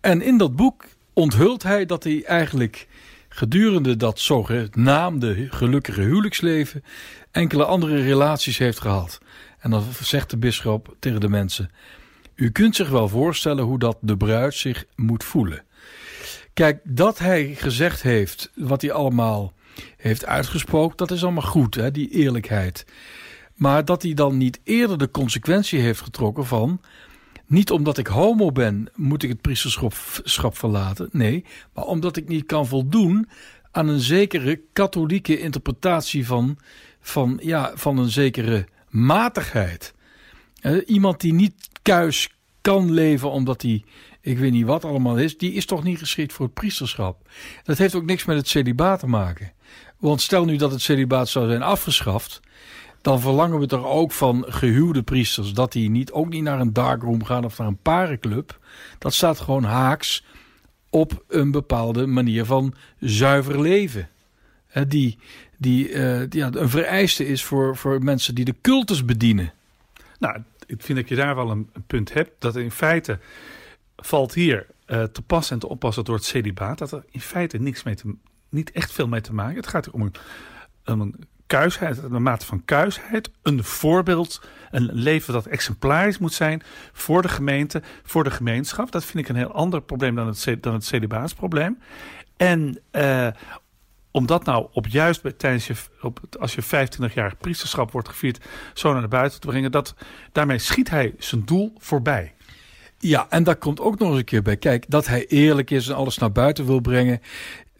En 0.00 0.22
in 0.22 0.38
dat 0.38 0.56
boek 0.56 0.84
onthult 1.12 1.62
hij 1.62 1.86
dat 1.86 2.04
hij 2.04 2.24
eigenlijk 2.24 2.86
gedurende 3.28 3.96
dat 3.96 4.18
zogenaamde 4.18 5.46
gelukkige 5.50 6.00
huwelijksleven 6.00 6.84
enkele 7.30 7.64
andere 7.64 8.02
relaties 8.02 8.58
heeft 8.58 8.80
gehad. 8.80 9.20
En 9.58 9.70
dan 9.70 9.84
zegt 10.02 10.30
de 10.30 10.36
bisschop 10.38 10.96
tegen 10.98 11.20
de 11.20 11.28
mensen: 11.28 11.70
U 12.34 12.50
kunt 12.50 12.76
zich 12.76 12.88
wel 12.88 13.08
voorstellen 13.08 13.64
hoe 13.64 13.78
dat 13.78 13.98
de 14.00 14.16
bruid 14.16 14.54
zich 14.54 14.84
moet 14.96 15.24
voelen. 15.24 15.64
Kijk, 16.54 16.80
dat 16.84 17.18
hij 17.18 17.54
gezegd 17.54 18.02
heeft 18.02 18.50
wat 18.54 18.82
hij 18.82 18.92
allemaal 18.92 19.52
heeft 19.96 20.26
uitgesproken, 20.26 20.96
dat 20.96 21.10
is 21.10 21.22
allemaal 21.22 21.42
goed, 21.42 21.74
hè, 21.74 21.90
die 21.90 22.08
eerlijkheid. 22.08 22.86
Maar 23.54 23.84
dat 23.84 24.02
hij 24.02 24.14
dan 24.14 24.36
niet 24.36 24.60
eerder 24.64 24.98
de 24.98 25.10
consequentie 25.10 25.80
heeft 25.80 26.00
getrokken 26.00 26.46
van. 26.46 26.80
Niet 27.46 27.70
omdat 27.70 27.98
ik 27.98 28.06
homo 28.06 28.52
ben, 28.52 28.88
moet 28.94 29.22
ik 29.22 29.28
het 29.28 29.40
priesterschap 29.40 30.56
verlaten. 30.56 31.08
Nee, 31.12 31.44
maar 31.74 31.84
omdat 31.84 32.16
ik 32.16 32.28
niet 32.28 32.46
kan 32.46 32.66
voldoen 32.66 33.28
aan 33.70 33.88
een 33.88 34.00
zekere 34.00 34.60
katholieke 34.72 35.38
interpretatie 35.38 36.26
van, 36.26 36.58
van, 37.00 37.38
ja, 37.42 37.72
van 37.74 37.98
een 37.98 38.10
zekere 38.10 38.66
matigheid. 38.88 39.94
iemand 40.86 41.20
die 41.20 41.32
niet 41.32 41.68
kuis 41.82 42.28
kan 42.60 42.92
leven 42.92 43.30
omdat 43.30 43.62
hij, 43.62 43.84
ik 44.20 44.38
weet 44.38 44.52
niet 44.52 44.66
wat 44.66 44.84
allemaal 44.84 45.18
is, 45.18 45.38
die 45.38 45.52
is 45.52 45.66
toch 45.66 45.82
niet 45.82 45.98
geschikt 45.98 46.32
voor 46.32 46.44
het 46.44 46.54
priesterschap. 46.54 47.28
Dat 47.62 47.78
heeft 47.78 47.94
ook 47.94 48.04
niks 48.04 48.24
met 48.24 48.36
het 48.36 48.48
celibaat 48.48 49.00
te 49.00 49.06
maken. 49.06 49.52
Want 50.00 50.20
stel 50.20 50.44
nu 50.44 50.56
dat 50.56 50.70
het 50.70 50.80
celibaat 50.80 51.28
zou 51.28 51.48
zijn 51.48 51.62
afgeschaft, 51.62 52.40
dan 53.00 53.20
verlangen 53.20 53.58
we 53.58 53.66
toch 53.66 53.84
ook 53.84 54.12
van 54.12 54.44
gehuwde 54.48 55.02
priesters 55.02 55.52
dat 55.52 55.72
die 55.72 55.90
niet, 55.90 56.12
ook 56.12 56.28
niet 56.28 56.42
naar 56.42 56.60
een 56.60 56.72
darkroom 56.72 57.24
gaan 57.24 57.44
of 57.44 57.58
naar 57.58 57.66
een 57.66 57.82
parenclub. 57.82 58.58
Dat 58.98 59.14
staat 59.14 59.40
gewoon 59.40 59.64
haaks 59.64 60.24
op 60.90 61.24
een 61.28 61.50
bepaalde 61.50 62.06
manier 62.06 62.44
van 62.44 62.74
zuiver 62.98 63.60
leven. 63.60 64.08
die 64.88 65.18
die, 65.60 65.88
uh, 65.88 66.20
die 66.28 66.40
ja, 66.40 66.50
een 66.52 66.68
vereiste 66.68 67.26
is 67.26 67.44
voor, 67.44 67.76
voor 67.76 68.02
mensen 68.02 68.34
die 68.34 68.44
de 68.44 68.54
cultus 68.60 69.04
bedienen. 69.04 69.52
Nou, 70.18 70.42
ik 70.66 70.82
vind 70.82 70.98
dat 70.98 71.08
je 71.08 71.14
daar 71.14 71.34
wel 71.34 71.50
een, 71.50 71.70
punt 71.86 72.12
hebt. 72.12 72.30
Dat 72.38 72.56
in 72.56 72.70
feite 72.70 73.18
valt 73.96 74.34
hier 74.34 74.66
uh, 74.86 75.02
te 75.02 75.22
passen 75.22 75.54
en 75.54 75.60
te 75.60 75.68
oppassen 75.68 76.04
door 76.04 76.14
het 76.14 76.24
celibaat. 76.24 76.78
Dat 76.78 76.92
er 76.92 77.04
in 77.10 77.20
feite 77.20 77.58
niks 77.58 77.82
mee 77.82 77.94
te, 77.94 78.14
niet 78.50 78.70
echt 78.70 78.92
veel 78.92 79.08
mee 79.08 79.20
te 79.20 79.34
maken. 79.34 79.56
Het 79.56 79.66
gaat 79.66 79.90
om 79.90 80.02
een, 80.02 80.14
om 80.84 81.00
een 81.00 81.28
kuisheid, 81.46 81.98
een 81.98 82.22
mate 82.22 82.46
van 82.46 82.64
kuisheid, 82.64 83.30
een 83.42 83.64
voorbeeld, 83.64 84.42
een 84.70 84.90
leven 84.92 85.32
dat 85.32 85.46
exemplarisch 85.46 86.18
moet 86.18 86.32
zijn 86.32 86.62
voor 86.92 87.22
de 87.22 87.28
gemeente, 87.28 87.82
voor 88.02 88.24
de 88.24 88.30
gemeenschap. 88.30 88.92
Dat 88.92 89.04
vind 89.04 89.18
ik 89.18 89.28
een 89.28 89.36
heel 89.36 89.52
ander 89.52 89.82
probleem 89.82 90.14
dan 90.14 90.26
het, 90.26 90.56
dan 90.60 90.72
het 90.72 90.84
celibaatsprobleem. 90.84 91.78
En 92.36 92.80
uh, 92.92 93.28
om 94.10 94.26
dat 94.26 94.44
nou 94.44 94.66
op 94.72 94.86
juist 94.86 95.38
tijdens 95.38 95.66
je, 95.66 95.74
als 96.38 96.54
je 96.54 96.62
25-jarig 96.62 97.36
priesterschap 97.38 97.90
wordt 97.90 98.08
gevierd, 98.08 98.44
zo 98.74 98.92
naar 98.92 99.08
buiten 99.08 99.40
te 99.40 99.46
brengen, 99.46 99.72
dat, 99.72 99.94
daarmee 100.32 100.58
schiet 100.58 100.90
hij 100.90 101.14
zijn 101.18 101.44
doel 101.44 101.72
voorbij. 101.78 102.34
Ja, 102.98 103.26
en 103.28 103.44
daar 103.44 103.56
komt 103.56 103.80
ook 103.80 103.98
nog 103.98 104.08
eens 104.08 104.18
een 104.18 104.24
keer 104.24 104.42
bij. 104.42 104.56
Kijk, 104.56 104.84
dat 104.88 105.06
hij 105.06 105.26
eerlijk 105.26 105.70
is 105.70 105.88
en 105.88 105.94
alles 105.94 106.18
naar 106.18 106.32
buiten 106.32 106.66
wil 106.66 106.80
brengen 106.80 107.20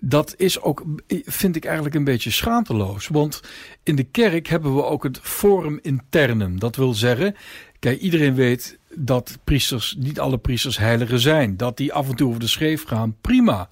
dat 0.00 0.35
is 0.37 0.61
ook, 0.61 0.85
vind 1.25 1.57
ik 1.57 1.64
eigenlijk 1.64 1.95
een 1.95 2.04
beetje 2.04 2.30
schaamteloos. 2.30 3.09
Want 3.09 3.40
in 3.83 3.97
de 3.97 4.04
kerk 4.04 4.49
hebben 4.49 4.75
we 4.75 4.85
ook 4.85 5.02
het 5.02 5.19
forum 5.23 5.78
internum. 5.83 6.59
Dat 6.59 6.76
wil 6.76 6.95
zeggen, 6.95 7.37
kijk, 7.78 8.00
iedereen 8.00 8.35
weet 8.35 8.78
dat 8.95 9.38
priesters, 9.45 9.97
niet 9.99 10.21
alle 10.21 10.38
priesters 10.38 10.78
heiligen 10.78 11.21
zijn. 11.21 11.57
Dat 11.57 11.76
die 11.76 11.92
af 11.92 12.09
en 12.09 12.16
toe 12.16 12.28
over 12.28 12.40
de 12.40 12.47
scheef 12.47 12.85
gaan, 12.85 13.16
prima. 13.21 13.69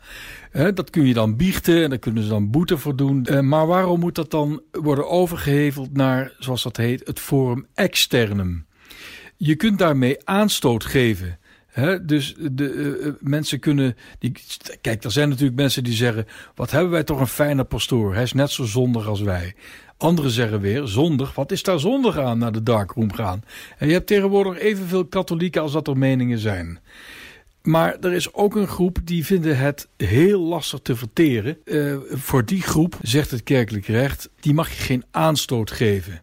dat 0.75 0.91
kun 0.91 1.07
je 1.07 1.15
dan 1.15 1.37
biechten 1.37 1.83
en 1.83 1.89
daar 1.89 1.99
kunnen 1.99 2.23
ze 2.23 2.29
dan 2.29 2.51
boete 2.51 2.79
voor 2.79 2.97
doen. 2.97 3.25
Eh, 3.25 3.41
maar 3.41 3.67
waarom 3.67 4.01
moet 4.01 4.15
dat 4.15 4.31
dan 4.31 4.63
worden 4.71 5.09
overgeheveld 5.09 5.93
naar, 5.93 6.33
zoals 6.39 6.63
dat 6.63 6.77
heet, 6.77 7.07
het 7.07 7.21
forum 7.21 7.67
externum? 7.75 8.67
Je 9.37 9.55
kunt 9.55 9.79
daarmee 9.79 10.25
aanstoot 10.25 10.85
geven 10.85 11.39
dus 12.03 12.35
de 12.53 12.73
uh, 12.73 13.13
mensen 13.21 13.59
kunnen. 13.59 13.97
Die, 14.19 14.33
kijk, 14.81 15.05
er 15.05 15.11
zijn 15.11 15.29
natuurlijk 15.29 15.57
mensen 15.57 15.85
die 15.85 15.95
zeggen: 15.95 16.27
Wat 16.55 16.71
hebben 16.71 16.91
wij 16.91 17.05
toch 17.05 17.21
een 17.21 17.27
fijne 17.27 17.65
pastoor? 17.65 18.15
Hij 18.15 18.23
is 18.23 18.33
net 18.33 18.51
zo 18.51 18.65
zondig 18.65 19.07
als 19.07 19.21
wij. 19.21 19.55
Anderen 19.97 20.31
zeggen 20.31 20.61
weer: 20.61 20.87
Zondig, 20.87 21.35
wat 21.35 21.53
is 21.53 21.63
daar 21.63 21.81
zondig 21.81 22.19
aan 22.19 22.39
naar 22.39 22.53
de 22.53 22.63
darkroom 22.63 23.13
gaan? 23.13 23.43
En 23.79 23.87
je 23.87 23.93
hebt 23.93 24.07
tegenwoordig 24.07 24.59
evenveel 24.59 25.05
katholieken 25.05 25.63
als 25.63 25.73
dat 25.73 25.89
er 25.89 25.99
meningen 25.99 26.39
zijn. 26.39 26.79
Maar 27.63 27.97
er 28.01 28.13
is 28.13 28.35
ook 28.35 28.57
een 28.57 28.69
groep 28.69 28.99
die 29.05 29.25
vinden 29.25 29.59
het 29.59 29.89
heel 29.97 30.41
lastig 30.41 30.81
te 30.81 30.97
verteren. 30.97 31.59
Uh, 31.65 31.97
voor 32.11 32.45
die 32.45 32.63
groep, 32.63 32.99
zegt 33.03 33.31
het 33.31 33.43
kerkelijk 33.43 33.87
recht, 33.87 34.29
die 34.41 34.55
mag 34.55 34.69
je 34.69 34.83
geen 34.83 35.05
aanstoot 35.11 35.71
geven. 35.71 36.23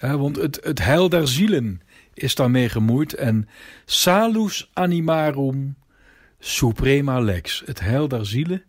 want 0.00 0.36
het, 0.36 0.60
het 0.62 0.84
heil 0.84 1.08
der 1.08 1.28
zielen 1.28 1.80
is 2.16 2.34
daarmee 2.34 2.68
gemoeid. 2.68 3.14
En 3.14 3.48
salus 3.84 4.70
animarum 4.72 5.76
suprema 6.38 7.20
lex. 7.20 7.62
Het 7.64 7.80
heil 7.80 8.08
der 8.08 8.26
zielen 8.26 8.62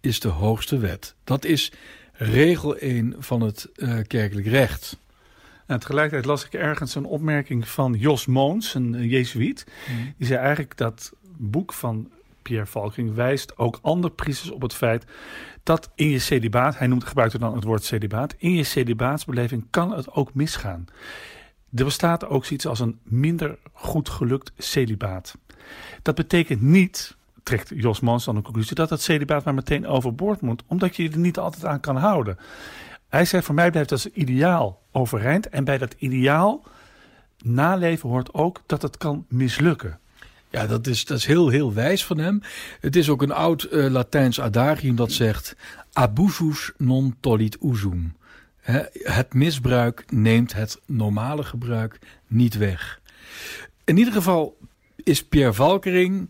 is 0.00 0.20
de 0.20 0.28
hoogste 0.28 0.78
wet. 0.78 1.14
Dat 1.24 1.44
is 1.44 1.72
regel 2.12 2.76
1 2.76 3.14
van 3.18 3.40
het 3.40 3.68
uh, 3.76 3.98
kerkelijk 4.06 4.46
recht. 4.46 4.98
Nou, 5.66 5.80
tegelijkertijd 5.80 6.24
las 6.24 6.44
ik 6.44 6.52
ergens 6.52 6.94
een 6.94 7.04
opmerking 7.04 7.68
van 7.68 7.92
Jos 7.92 8.26
Moons, 8.26 8.74
een, 8.74 9.08
jezuïet. 9.08 9.66
Mm. 9.88 10.14
Die 10.16 10.26
zei 10.26 10.38
eigenlijk 10.38 10.76
dat 10.76 11.12
boek 11.36 11.72
van 11.72 12.10
Pierre 12.42 12.66
Valking 12.66 13.14
wijst 13.14 13.58
ook 13.58 13.78
andere 13.82 14.14
priesters 14.14 14.50
op 14.50 14.62
het 14.62 14.74
feit 14.74 15.04
dat 15.62 15.90
in 15.94 16.08
je 16.08 16.18
celibaat, 16.18 16.78
hij 16.78 16.86
noemt, 16.86 17.04
gebruikt 17.04 17.40
dan 17.40 17.54
het 17.54 17.64
woord 17.64 17.84
celibaat, 17.84 18.34
in 18.38 18.54
je 18.54 18.64
celibaatsbeleving 18.64 19.66
kan 19.70 19.92
het 19.92 20.12
ook 20.12 20.34
misgaan. 20.34 20.84
Er 21.74 21.84
bestaat 21.84 22.26
ook 22.26 22.44
zoiets 22.44 22.66
als 22.66 22.80
een 22.80 22.98
minder 23.02 23.58
goed 23.72 24.08
gelukt 24.08 24.52
celibaat. 24.58 25.34
Dat 26.02 26.14
betekent 26.14 26.60
niet, 26.60 27.16
trekt 27.42 27.72
Jos 27.74 28.00
Mans 28.00 28.24
dan 28.24 28.36
een 28.36 28.42
conclusie, 28.42 28.74
dat 28.74 28.90
het 28.90 29.02
celibaat 29.02 29.44
maar 29.44 29.54
meteen 29.54 29.86
overboord 29.86 30.40
moet, 30.40 30.62
omdat 30.66 30.96
je 30.96 31.02
je 31.02 31.10
er 31.10 31.18
niet 31.18 31.38
altijd 31.38 31.64
aan 31.64 31.80
kan 31.80 31.96
houden. 31.96 32.38
Hij 33.08 33.24
zegt, 33.24 33.44
voor 33.44 33.54
mij 33.54 33.70
blijft 33.70 33.88
dat 33.88 34.04
ideaal 34.04 34.82
overeind. 34.92 35.48
En 35.48 35.64
bij 35.64 35.78
dat 35.78 35.94
ideaal 35.98 36.64
naleven 37.42 38.08
hoort 38.08 38.34
ook 38.34 38.62
dat 38.66 38.82
het 38.82 38.96
kan 38.96 39.26
mislukken. 39.28 39.98
Ja, 40.50 40.66
dat 40.66 40.86
is, 40.86 41.04
dat 41.04 41.18
is 41.18 41.26
heel, 41.26 41.48
heel 41.48 41.72
wijs 41.72 42.04
van 42.04 42.18
hem. 42.18 42.42
Het 42.80 42.96
is 42.96 43.08
ook 43.08 43.22
een 43.22 43.32
oud 43.32 43.68
uh, 43.70 43.90
Latijns 43.90 44.40
adagium 44.40 44.96
dat 44.96 45.12
zegt: 45.12 45.56
abusus 45.92 46.72
non 46.76 47.16
tollit 47.20 47.58
usum 47.62 48.14
het 49.02 49.34
misbruik 49.34 50.04
neemt 50.10 50.52
het 50.52 50.80
normale 50.86 51.42
gebruik 51.42 51.98
niet 52.26 52.56
weg. 52.56 53.00
In 53.84 53.96
ieder 53.96 54.12
geval 54.12 54.56
is 54.96 55.24
Pierre 55.24 55.52
Valkering 55.52 56.28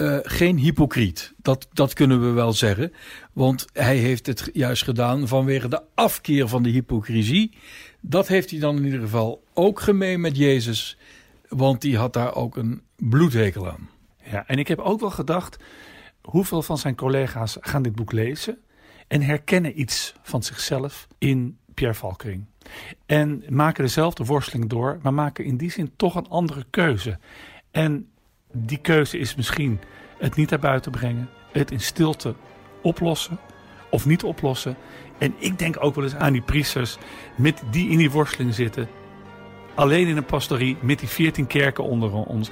uh, 0.00 0.18
geen 0.22 0.56
hypocriet. 0.56 1.34
Dat, 1.36 1.68
dat 1.72 1.92
kunnen 1.92 2.20
we 2.20 2.30
wel 2.30 2.52
zeggen. 2.52 2.92
Want 3.32 3.66
hij 3.72 3.96
heeft 3.96 4.26
het 4.26 4.50
juist 4.52 4.82
gedaan 4.82 5.28
vanwege 5.28 5.68
de 5.68 5.82
afkeer 5.94 6.48
van 6.48 6.62
de 6.62 6.70
hypocrisie. 6.70 7.56
Dat 8.00 8.28
heeft 8.28 8.50
hij 8.50 8.60
dan 8.60 8.76
in 8.76 8.84
ieder 8.84 9.00
geval 9.00 9.44
ook 9.54 9.80
gemeen 9.80 10.20
met 10.20 10.36
Jezus. 10.36 10.98
Want 11.48 11.80
die 11.80 11.96
had 11.96 12.12
daar 12.12 12.34
ook 12.34 12.56
een 12.56 12.82
bloedhekel 12.96 13.70
aan. 13.70 13.88
Ja, 14.30 14.46
en 14.46 14.58
ik 14.58 14.68
heb 14.68 14.78
ook 14.78 15.00
wel 15.00 15.10
gedacht... 15.10 15.56
hoeveel 16.22 16.62
van 16.62 16.78
zijn 16.78 16.94
collega's 16.94 17.56
gaan 17.60 17.82
dit 17.82 17.94
boek 17.94 18.12
lezen... 18.12 18.58
en 19.08 19.22
herkennen 19.22 19.80
iets 19.80 20.14
van 20.22 20.42
zichzelf 20.42 21.08
in 21.18 21.57
Pierre 21.78 21.98
Valkering. 21.98 22.44
En 23.06 23.44
maken 23.48 23.84
dezelfde 23.84 24.24
worsteling 24.24 24.68
door, 24.68 24.98
maar 25.02 25.14
maken 25.14 25.44
in 25.44 25.56
die 25.56 25.70
zin 25.70 25.90
toch 25.96 26.14
een 26.14 26.28
andere 26.28 26.64
keuze. 26.70 27.18
En 27.70 28.08
die 28.52 28.78
keuze 28.78 29.18
is 29.18 29.34
misschien 29.34 29.80
het 30.18 30.36
niet 30.36 30.50
naar 30.50 30.58
buiten 30.58 30.92
brengen, 30.92 31.28
het 31.52 31.70
in 31.70 31.80
stilte 31.80 32.34
oplossen 32.82 33.38
of 33.90 34.06
niet 34.06 34.22
oplossen. 34.22 34.76
En 35.18 35.34
ik 35.38 35.58
denk 35.58 35.76
ook 35.80 35.94
wel 35.94 36.04
eens 36.04 36.14
aan 36.14 36.32
die 36.32 36.42
priesters 36.42 36.98
met 37.36 37.62
die 37.70 37.90
in 37.90 37.98
die 37.98 38.10
worsteling 38.10 38.54
zitten. 38.54 38.88
Alleen 39.74 40.06
in 40.06 40.16
een 40.16 40.24
pastorie 40.24 40.76
met 40.80 40.98
die 40.98 41.08
veertien 41.08 41.46
kerken 41.46 41.84
onder 41.84 42.12
ons. 42.12 42.50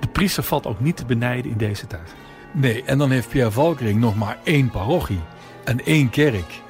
De 0.00 0.08
priester 0.08 0.42
valt 0.42 0.66
ook 0.66 0.80
niet 0.80 0.96
te 0.96 1.04
benijden 1.04 1.50
in 1.50 1.58
deze 1.58 1.86
tijd. 1.86 2.14
Nee, 2.52 2.82
en 2.84 2.98
dan 2.98 3.10
heeft 3.10 3.28
Pierre 3.28 3.50
Valkering 3.50 4.00
nog 4.00 4.16
maar 4.16 4.38
één 4.44 4.70
parochie 4.70 5.20
en 5.64 5.84
één 5.84 6.10
kerk. 6.10 6.62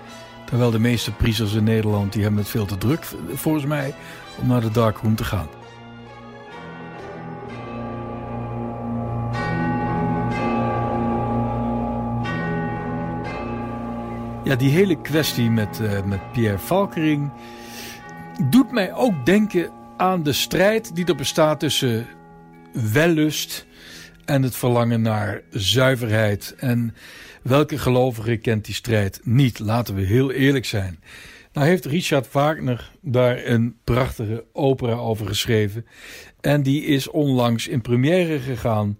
Terwijl 0.50 0.70
de 0.70 0.78
meeste 0.78 1.12
priesters 1.12 1.54
in 1.54 1.64
Nederland 1.64 2.12
die 2.12 2.22
hebben 2.22 2.40
het 2.40 2.50
veel 2.50 2.66
te 2.66 2.78
druk, 2.78 3.04
volgens 3.32 3.64
mij, 3.64 3.94
om 4.40 4.46
naar 4.46 4.60
de 4.60 4.70
darkroom 4.70 5.14
te 5.14 5.24
gaan. 5.24 5.48
Ja, 14.44 14.56
die 14.56 14.70
hele 14.70 15.00
kwestie 15.00 15.50
met, 15.50 15.80
uh, 15.82 16.02
met 16.02 16.32
Pierre 16.32 16.58
Valkering 16.58 17.30
doet 18.50 18.72
mij 18.72 18.94
ook 18.94 19.26
denken 19.26 19.70
aan 19.96 20.22
de 20.22 20.32
strijd 20.32 20.94
die 20.94 21.04
er 21.04 21.16
bestaat 21.16 21.60
tussen 21.60 22.06
wellust 22.72 23.66
en 24.24 24.42
het 24.42 24.56
verlangen 24.56 25.02
naar 25.02 25.40
zuiverheid. 25.50 26.54
En 26.58 26.94
welke 27.42 27.78
gelovige 27.78 28.36
kent 28.36 28.64
die 28.64 28.74
strijd 28.74 29.20
niet? 29.22 29.58
Laten 29.58 29.94
we 29.94 30.02
heel 30.02 30.30
eerlijk 30.30 30.64
zijn. 30.64 30.98
Nou 31.52 31.66
heeft 31.66 31.84
Richard 31.84 32.32
Wagner 32.32 32.90
daar 33.00 33.46
een 33.46 33.76
prachtige 33.84 34.44
opera 34.52 34.94
over 34.94 35.26
geschreven. 35.26 35.86
En 36.40 36.62
die 36.62 36.84
is 36.84 37.10
onlangs 37.10 37.68
in 37.68 37.80
première 37.80 38.38
gegaan 38.38 38.98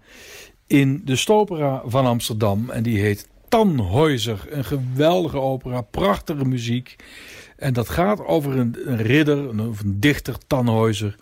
in 0.66 1.02
de 1.04 1.16
Stopera 1.16 1.82
van 1.84 2.06
Amsterdam. 2.06 2.70
En 2.70 2.82
die 2.82 3.00
heet 3.00 3.28
Tannhäuser. 3.44 4.50
Een 4.50 4.64
geweldige 4.64 5.38
opera, 5.38 5.80
prachtige 5.80 6.44
muziek. 6.44 6.96
En 7.56 7.72
dat 7.72 7.88
gaat 7.88 8.20
over 8.24 8.56
een, 8.56 8.76
ridder, 8.96 9.38
een, 9.38 9.58
een 9.58 10.00
dichter, 10.00 10.34
Tannhäuser. 10.34 11.14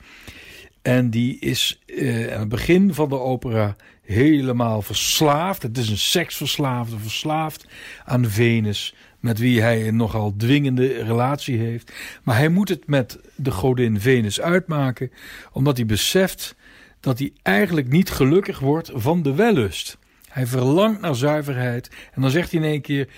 En 0.82 1.10
die 1.10 1.38
is 1.38 1.80
uh, 1.86 2.32
aan 2.32 2.40
het 2.40 2.48
begin 2.48 2.94
van 2.94 3.08
de 3.08 3.18
opera 3.18 3.76
helemaal 4.02 4.82
verslaafd. 4.82 5.62
Het 5.62 5.78
is 5.78 5.88
een 5.88 5.98
seksverslaafde, 5.98 6.98
verslaafd 6.98 7.66
aan 8.04 8.24
Venus, 8.24 8.94
met 9.20 9.38
wie 9.38 9.60
hij 9.60 9.88
een 9.88 9.96
nogal 9.96 10.34
dwingende 10.36 11.02
relatie 11.02 11.58
heeft. 11.58 11.92
Maar 12.22 12.36
hij 12.36 12.48
moet 12.48 12.68
het 12.68 12.86
met 12.86 13.18
de 13.36 13.50
godin 13.50 14.00
Venus 14.00 14.40
uitmaken, 14.40 15.12
omdat 15.52 15.76
hij 15.76 15.86
beseft 15.86 16.56
dat 17.00 17.18
hij 17.18 17.32
eigenlijk 17.42 17.88
niet 17.88 18.10
gelukkig 18.10 18.58
wordt 18.58 18.90
van 18.94 19.22
de 19.22 19.34
wellust. 19.34 19.98
Hij 20.28 20.46
verlangt 20.46 21.00
naar 21.00 21.14
zuiverheid 21.14 21.90
en 22.12 22.22
dan 22.22 22.30
zegt 22.30 22.50
hij 22.50 22.60
in 22.60 22.66
één 22.66 22.80
keer: 22.80 23.08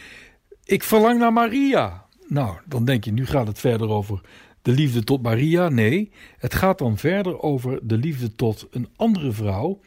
Ik 0.64 0.82
verlang 0.82 1.18
naar 1.18 1.32
Maria. 1.32 2.06
Nou, 2.28 2.56
dan 2.64 2.84
denk 2.84 3.04
je, 3.04 3.12
nu 3.12 3.26
gaat 3.26 3.46
het 3.46 3.58
verder 3.58 3.88
over 3.88 4.20
de 4.62 4.72
liefde 4.72 5.04
tot 5.04 5.22
Maria. 5.22 5.68
Nee, 5.68 6.10
het 6.38 6.54
gaat 6.54 6.78
dan 6.78 6.98
verder 6.98 7.40
over 7.40 7.78
de 7.82 7.96
liefde 7.96 8.34
tot 8.34 8.66
een 8.70 8.88
andere 8.96 9.32
vrouw 9.32 9.80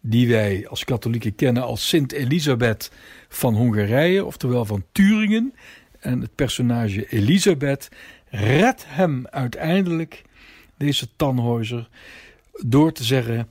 die 0.00 0.28
wij 0.28 0.68
als 0.68 0.84
katholieken 0.84 1.34
kennen 1.34 1.62
als 1.62 1.88
Sint 1.88 2.12
Elisabeth 2.12 2.90
van 3.28 3.54
Hongarije, 3.54 4.24
oftewel 4.24 4.64
van 4.64 4.84
Turingen. 4.92 5.54
En 6.00 6.20
het 6.20 6.34
personage 6.34 7.06
Elisabeth 7.08 7.88
redt 8.28 8.84
hem 8.86 9.26
uiteindelijk, 9.26 10.22
deze 10.76 11.06
Tannhäuser, 11.06 11.88
door 12.64 12.92
te 12.92 13.04
zeggen: 13.04 13.48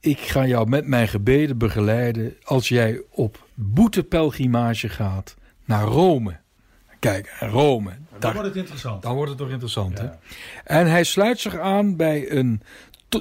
Ik 0.00 0.18
ga 0.18 0.46
jou 0.46 0.68
met 0.68 0.86
mijn 0.86 1.08
gebeden 1.08 1.58
begeleiden 1.58 2.36
als 2.42 2.68
jij 2.68 3.02
op 3.10 3.46
boetepelgrimage 3.54 4.88
gaat 4.88 5.36
naar 5.64 5.84
Rome. 5.84 6.36
Kijk, 6.98 7.36
Rome. 7.40 7.92
Dan 8.20 8.32
daar, 8.32 8.32
wordt 8.32 8.48
het 8.48 8.56
interessant. 8.56 9.02
Dan 9.02 9.14
wordt 9.14 9.30
het 9.30 9.38
toch 9.38 9.50
interessant. 9.50 9.98
Hè? 9.98 10.08
En 10.64 10.86
hij 10.86 11.04
sluit 11.04 11.40
zich 11.40 11.58
aan 11.58 11.96
bij 11.96 12.30
een 12.30 12.62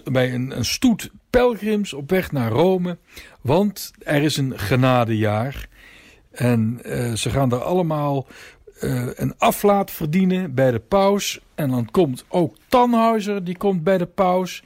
bij 0.03 0.33
een, 0.33 0.57
een 0.57 0.65
stoet 0.65 1.09
pelgrims 1.29 1.93
op 1.93 2.09
weg 2.09 2.31
naar 2.31 2.51
Rome. 2.51 2.97
Want 3.41 3.91
er 3.99 4.21
is 4.21 4.37
een 4.37 4.59
genadejaar. 4.59 5.67
En 6.31 6.79
uh, 6.85 7.13
ze 7.13 7.29
gaan 7.29 7.49
daar 7.49 7.63
allemaal 7.63 8.27
uh, 8.81 9.07
een 9.15 9.33
aflaat 9.37 9.91
verdienen 9.91 10.53
bij 10.53 10.71
de 10.71 10.79
paus. 10.79 11.39
En 11.55 11.69
dan 11.69 11.91
komt 11.91 12.25
ook 12.27 12.55
Tannhauser, 12.67 13.43
die 13.43 13.57
komt 13.57 13.83
bij 13.83 13.97
de 13.97 14.05
paus. 14.05 14.63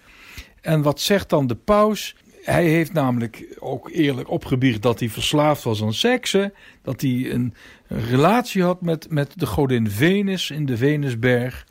En 0.62 0.82
wat 0.82 1.00
zegt 1.00 1.30
dan 1.30 1.48
de 1.48 1.56
paus? 1.56 2.16
Hij 2.42 2.66
heeft 2.66 2.94
namelijk 2.94 3.56
ook 3.60 3.90
eerlijk 3.90 4.30
opgebiecht 4.30 4.82
dat 4.82 5.00
hij 5.00 5.10
verslaafd 5.10 5.64
was 5.64 5.82
aan 5.82 5.94
seksen. 5.94 6.54
Dat 6.82 7.02
hij 7.02 7.32
een, 7.32 7.54
relatie 7.88 8.64
had 8.64 8.82
met, 8.82 9.10
met 9.10 9.40
de 9.40 9.46
godin 9.46 9.90
Venus 9.90 10.50
in 10.50 10.66
de 10.66 10.78
Venusberg. 10.78 11.66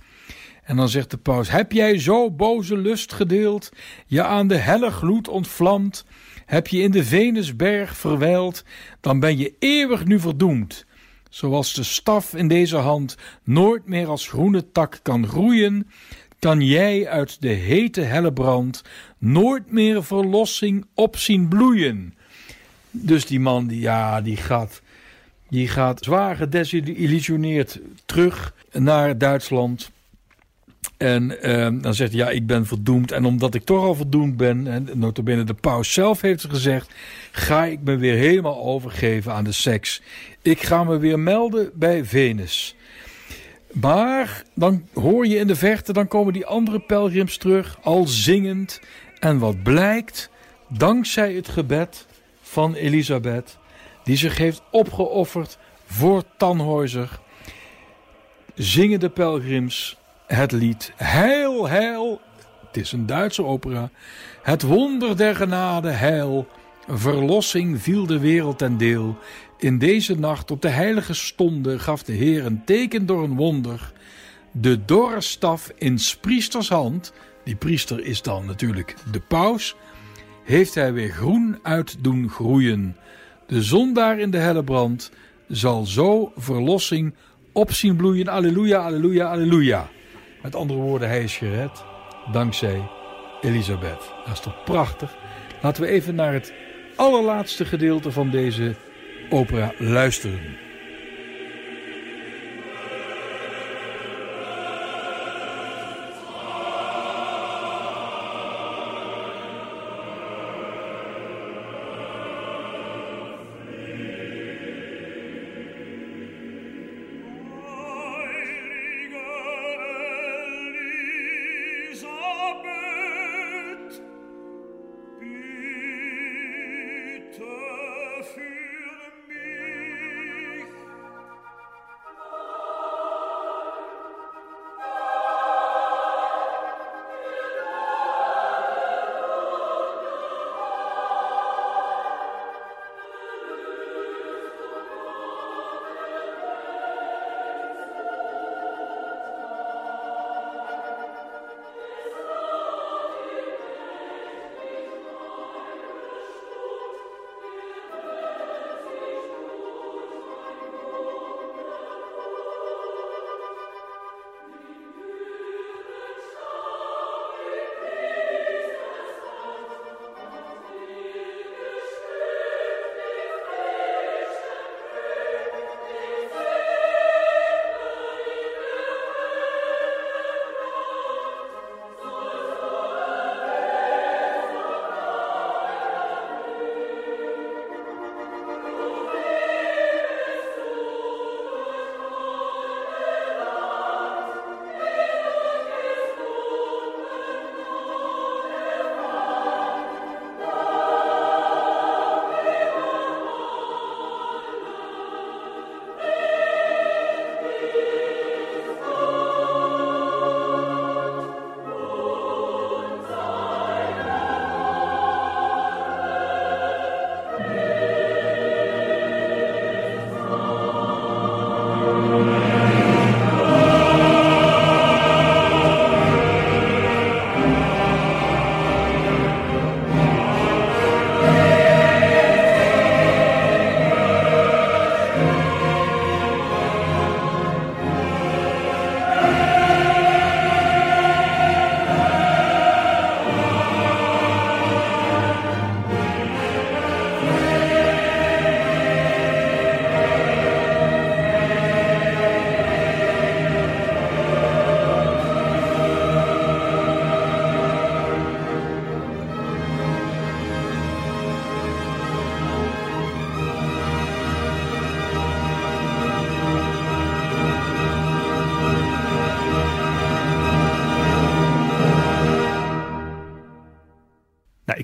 En 0.63 0.77
dan 0.77 0.89
zegt 0.89 1.11
de 1.11 1.17
paus: 1.17 1.51
Heb 1.51 1.73
jij 1.73 1.99
zo 1.99 2.31
boze 2.31 2.77
lust 2.77 3.13
gedeeld, 3.13 3.71
je 4.07 4.23
aan 4.23 4.49
de 4.49 4.57
helle 4.57 4.91
gloed 4.91 5.29
ontvlamd, 5.29 6.05
heb 6.47 6.67
je 6.67 6.81
in 6.81 6.91
de 6.91 7.05
Venusberg 7.05 7.97
verwijld, 7.97 8.65
dan 9.01 9.21
ben 9.21 9.39
je 9.39 9.55
eeuwig 9.59 10.05
nu 10.05 10.21
verdoemd. 10.21 10.87
Zoals 11.31 11.75
de 11.75 11.83
staf 11.83 12.35
in 12.35 12.49
deze 12.49 12.77
hand 12.77 13.17
nooit 13.45 13.87
meer 13.87 14.09
als 14.09 14.29
groene 14.29 14.73
tak 14.73 14.99
kan 15.03 15.27
groeien, 15.27 15.91
kan 16.41 16.61
jij 16.61 17.09
uit 17.09 17.41
de 17.41 17.49
hete 17.49 18.01
helle 18.01 18.33
brand 18.33 18.83
nooit 19.19 19.73
meer 19.73 20.05
verlossing 20.05 20.87
op 20.95 21.17
zien 21.17 21.49
bloeien. 21.49 22.15
Dus 22.91 23.27
die 23.27 23.41
man, 23.41 23.67
die, 23.67 23.81
ja, 23.81 24.21
die 24.21 24.37
gaat, 24.37 24.83
die 25.49 25.69
gaat 25.69 26.05
zwaar 26.05 26.37
gedesillusioneerd 26.37 27.81
terug 28.05 28.55
naar 28.73 29.19
Duitsland. 29.19 29.91
En 30.97 31.37
uh, 31.43 31.83
dan 31.83 31.95
zegt 31.95 32.11
hij, 32.13 32.21
ja, 32.21 32.31
ik 32.31 32.47
ben 32.47 32.67
verdoemd. 32.67 33.13
En 33.13 33.25
omdat 33.25 33.55
ik 33.55 33.65
toch 33.65 33.85
al 33.85 33.95
verdoemd 33.95 34.37
ben, 34.37 34.67
en 34.67 34.89
notabene 34.95 35.45
de 35.45 35.55
paus 35.55 35.93
zelf 35.93 36.21
heeft 36.21 36.45
gezegd... 36.45 36.91
ga 37.31 37.65
ik 37.65 37.79
me 37.83 37.97
weer 37.97 38.15
helemaal 38.15 38.65
overgeven 38.65 39.33
aan 39.33 39.45
de 39.45 39.53
seks. 39.53 40.03
Ik 40.43 40.63
ga 40.63 40.85
me 40.85 40.99
weer 40.99 41.19
melden 41.19 41.71
bij 41.75 42.05
Venus. 42.05 42.75
Maar 43.73 44.43
dan 44.55 44.89
hoor 44.95 45.27
je 45.27 45.37
in 45.37 45.47
de 45.47 45.57
verte, 45.57 45.93
dan 45.93 46.09
komen 46.09 46.33
die 46.33 46.47
andere 46.47 46.81
pelgrims 46.81 47.37
terug, 47.37 47.79
al 47.83 48.07
zingend. 48.07 48.81
En 49.19 49.39
wat 49.39 49.63
blijkt, 49.63 50.31
dankzij 50.69 51.33
het 51.33 51.49
gebed 51.49 52.07
van 52.41 52.75
Elisabeth... 52.75 53.59
die 54.05 54.17
zich 54.17 54.37
heeft 54.37 54.63
opgeofferd 54.71 55.59
voor 55.87 56.23
Tannhäuser... 56.23 57.21
zingen 58.55 59.01
de 59.01 59.11
pelgrims 59.11 59.99
het 60.27 60.53
lied 60.53 60.93
Heil, 60.97 61.69
Heil. 61.69 62.21
Het 62.67 62.77
is 62.77 62.93
een 62.93 63.07
Duitse 63.07 63.45
opera. 63.45 63.91
Het 64.43 64.63
wonder 64.63 65.17
der 65.17 65.37
genade, 65.37 65.89
heil. 65.89 66.49
Verlossing 66.89 67.83
viel 67.83 68.07
de 68.07 68.19
wereld 68.19 68.59
ten 68.59 68.77
deel. 68.77 69.19
In 69.61 69.79
deze 69.79 70.19
nacht 70.19 70.51
op 70.51 70.63
de 70.63 70.69
heilige 70.69 71.15
stonde 71.15 71.79
gaf 71.79 72.03
de 72.03 72.13
Heer 72.13 72.47
een 72.47 72.65
teken 72.65 73.07
door 73.07 73.23
een 73.23 73.37
wonder. 73.37 73.93
De 74.53 74.85
dorre 74.85 75.21
staf 75.21 75.73
in 75.79 75.99
priesters 76.21 76.69
hand, 76.69 77.13
die 77.45 77.57
priester 77.57 78.05
is 78.05 78.23
dan 78.23 78.47
natuurlijk 78.47 78.95
de 79.13 79.21
paus, 79.21 79.77
heeft 80.45 80.75
hij 80.75 80.93
weer 80.93 81.09
groen 81.09 81.59
uit 81.63 81.97
doen 82.05 82.29
groeien. 82.29 82.97
De 83.47 83.63
zondaar 83.63 84.19
in 84.19 84.31
de 84.31 84.39
helle 84.39 84.65
brand 84.65 85.11
zal 85.49 85.87
zo 85.87 86.33
verlossing 86.37 87.15
op 87.53 87.73
zien 87.73 87.97
bloeien. 87.97 88.29
Alleluia, 88.29 88.79
alleluia, 88.79 89.31
alleluia. 89.31 89.89
Met 90.43 90.55
andere 90.55 90.81
woorden, 90.81 91.09
hij 91.09 91.23
is 91.23 91.37
gered 91.37 91.85
dankzij 92.33 92.89
Elisabeth. 93.41 94.13
Dat 94.25 94.33
is 94.33 94.41
toch 94.41 94.65
prachtig? 94.65 95.17
Laten 95.63 95.83
we 95.83 95.89
even 95.89 96.15
naar 96.15 96.33
het 96.33 96.53
allerlaatste 96.97 97.65
gedeelte 97.65 98.13
van 98.13 98.31
deze 98.31 98.75
opera 99.31 99.73
luisteren. 99.79 100.70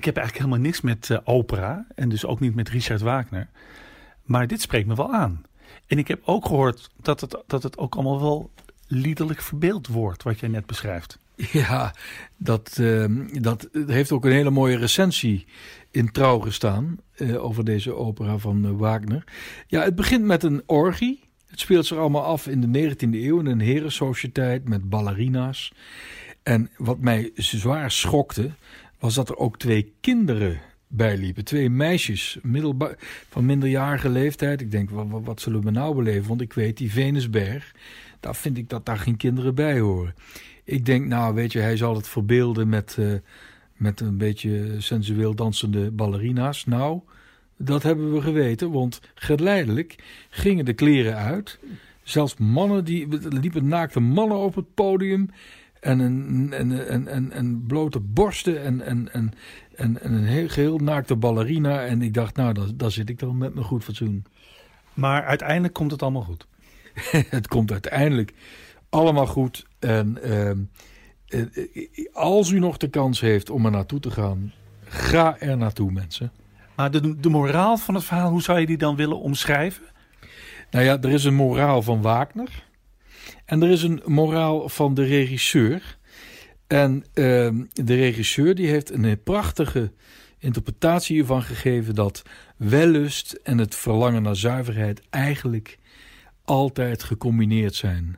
Heb 0.07 0.17
eigenlijk 0.17 0.45
helemaal 0.45 0.65
niks 0.65 0.81
met 0.81 1.09
uh, 1.09 1.17
opera 1.23 1.87
en 1.95 2.09
dus 2.09 2.25
ook 2.25 2.39
niet 2.39 2.55
met 2.55 2.69
Richard 2.69 3.01
Wagner. 3.01 3.49
Maar 4.23 4.47
dit 4.47 4.61
spreekt 4.61 4.87
me 4.87 4.95
wel 4.95 5.13
aan. 5.13 5.41
En 5.87 5.97
ik 5.97 6.07
heb 6.07 6.21
ook 6.25 6.45
gehoord 6.45 6.89
dat 7.01 7.21
het, 7.21 7.43
dat 7.47 7.63
het 7.63 7.77
ook 7.77 7.95
allemaal 7.95 8.21
wel 8.21 8.51
liederlijk 8.87 9.41
verbeeld 9.41 9.87
wordt, 9.87 10.23
wat 10.23 10.39
jij 10.39 10.49
net 10.49 10.65
beschrijft. 10.65 11.19
Ja, 11.51 11.93
dat, 12.37 12.77
uh, 12.79 13.05
dat 13.41 13.69
heeft 13.87 14.11
ook 14.11 14.25
een 14.25 14.31
hele 14.31 14.49
mooie 14.49 14.77
recensie 14.77 15.45
in 15.91 16.11
Trouw 16.11 16.39
gestaan 16.39 16.97
uh, 17.17 17.43
over 17.43 17.65
deze 17.65 17.93
opera 17.93 18.37
van 18.37 18.65
uh, 18.65 18.71
Wagner. 18.71 19.23
Ja, 19.67 19.83
het 19.83 19.95
begint 19.95 20.23
met 20.23 20.43
een 20.43 20.63
orgie. 20.65 21.23
Het 21.47 21.59
speelt 21.59 21.85
zich 21.85 21.97
allemaal 21.97 22.23
af 22.23 22.47
in 22.47 22.71
de 22.71 22.95
19e 22.95 22.97
eeuw 22.99 23.39
in 23.39 23.45
een 23.45 23.59
herensociëteit 23.59 24.69
met 24.69 24.89
ballerina's. 24.89 25.71
En 26.43 26.69
wat 26.77 26.99
mij 26.99 27.31
zwaar 27.35 27.91
schokte, 27.91 28.51
was 28.99 29.15
dat 29.15 29.29
er 29.29 29.37
ook 29.37 29.57
twee 29.57 29.93
kinderen 30.01 30.61
bijliepen. 30.87 31.45
Twee 31.45 31.69
meisjes 31.69 32.39
van 33.29 33.45
minderjarige 33.45 34.09
leeftijd. 34.09 34.61
Ik 34.61 34.71
denk, 34.71 34.89
wat, 34.89 35.41
zullen 35.41 35.63
we 35.63 35.71
nou 35.71 35.95
beleven? 35.95 36.27
Want 36.27 36.41
ik 36.41 36.53
weet, 36.53 36.77
die 36.77 36.91
Venusberg, 36.91 37.75
daar 38.19 38.35
vind 38.35 38.57
ik 38.57 38.69
dat 38.69 38.85
daar 38.85 38.97
geen 38.97 39.17
kinderen 39.17 39.55
bij 39.55 39.79
horen. 39.79 40.15
Ik 40.63 40.85
denk, 40.85 41.05
nou 41.05 41.33
weet 41.33 41.51
je, 41.51 41.59
hij 41.59 41.77
zal 41.77 41.95
het 41.95 42.07
verbeelden 42.07 42.69
met, 42.69 42.95
uh, 42.99 43.13
met 43.73 43.99
een 43.99 44.17
beetje 44.17 44.75
sensueel 44.77 45.35
dansende 45.35 45.91
ballerina's. 45.91 46.65
Nou, 46.65 46.99
dat 47.57 47.83
hebben 47.83 48.13
we 48.13 48.21
geweten, 48.21 48.71
want 48.71 49.01
geleidelijk 49.15 49.95
gingen 50.29 50.65
de 50.65 50.73
kleren 50.73 51.15
uit. 51.15 51.59
Zelfs 52.03 52.37
mannen, 52.37 52.85
die 52.85 53.07
liepen 53.29 53.67
naakte 53.67 53.99
mannen 53.99 54.37
op 54.37 54.55
het 54.55 54.73
podium. 54.73 55.29
En 55.87 55.99
een, 55.99 56.53
en, 56.53 56.87
en, 56.87 57.07
en, 57.07 57.31
en 57.31 57.63
blote 57.67 57.99
borsten 57.99 58.63
en, 58.63 58.81
en, 58.81 59.13
en, 59.13 59.33
en, 59.75 60.01
en 60.01 60.13
een 60.13 60.23
heel 60.23 60.47
geheel 60.47 60.77
naakte 60.77 61.15
ballerina. 61.15 61.85
En 61.85 62.01
ik 62.01 62.13
dacht, 62.13 62.35
nou, 62.35 62.53
daar, 62.53 62.67
daar 62.75 62.91
zit 62.91 63.09
ik 63.09 63.19
dan 63.19 63.37
met 63.37 63.53
mijn 63.53 63.65
goed 63.65 63.83
fatsoen. 63.83 64.25
Maar 64.93 65.23
uiteindelijk 65.23 65.73
komt 65.73 65.91
het 65.91 66.01
allemaal 66.01 66.21
goed. 66.21 66.47
het 67.37 67.47
komt 67.47 67.71
uiteindelijk 67.71 68.33
allemaal 68.89 69.27
goed. 69.27 69.65
En 69.79 70.23
ehm, 70.23 70.59
eh, 71.27 71.41
eh, 71.41 72.13
als 72.13 72.49
u 72.49 72.59
nog 72.59 72.77
de 72.77 72.89
kans 72.89 73.19
heeft 73.19 73.49
om 73.49 73.65
er 73.65 73.71
naartoe 73.71 73.99
te 73.99 74.11
gaan, 74.11 74.53
ga 74.83 75.39
er 75.39 75.57
naartoe, 75.57 75.91
mensen. 75.91 76.31
Maar 76.75 76.91
de, 76.91 77.19
de 77.19 77.29
moraal 77.29 77.77
van 77.77 77.95
het 77.95 78.03
verhaal, 78.03 78.29
hoe 78.29 78.41
zou 78.41 78.59
je 78.59 78.65
die 78.65 78.77
dan 78.77 78.95
willen 78.95 79.19
omschrijven? 79.19 79.83
Nou 80.71 80.85
ja, 80.85 81.01
er 81.01 81.09
is 81.09 81.23
een 81.23 81.35
moraal 81.35 81.81
van 81.81 82.01
Wagner. 82.01 82.66
En 83.45 83.63
er 83.63 83.69
is 83.69 83.83
een 83.83 84.01
moraal 84.05 84.69
van 84.69 84.93
de 84.93 85.03
regisseur. 85.03 85.97
En 86.67 87.03
ehm, 87.13 87.63
de 87.73 87.95
regisseur 87.95 88.55
die 88.55 88.67
heeft 88.67 88.91
een 88.91 89.23
prachtige 89.23 89.91
interpretatie 90.39 91.15
hiervan 91.15 91.43
gegeven 91.43 91.95
dat 91.95 92.23
wellust 92.57 93.39
en 93.43 93.57
het 93.57 93.75
verlangen 93.75 94.21
naar 94.21 94.35
zuiverheid 94.35 95.01
eigenlijk 95.09 95.77
altijd 96.43 97.03
gecombineerd 97.03 97.75
zijn. 97.75 98.17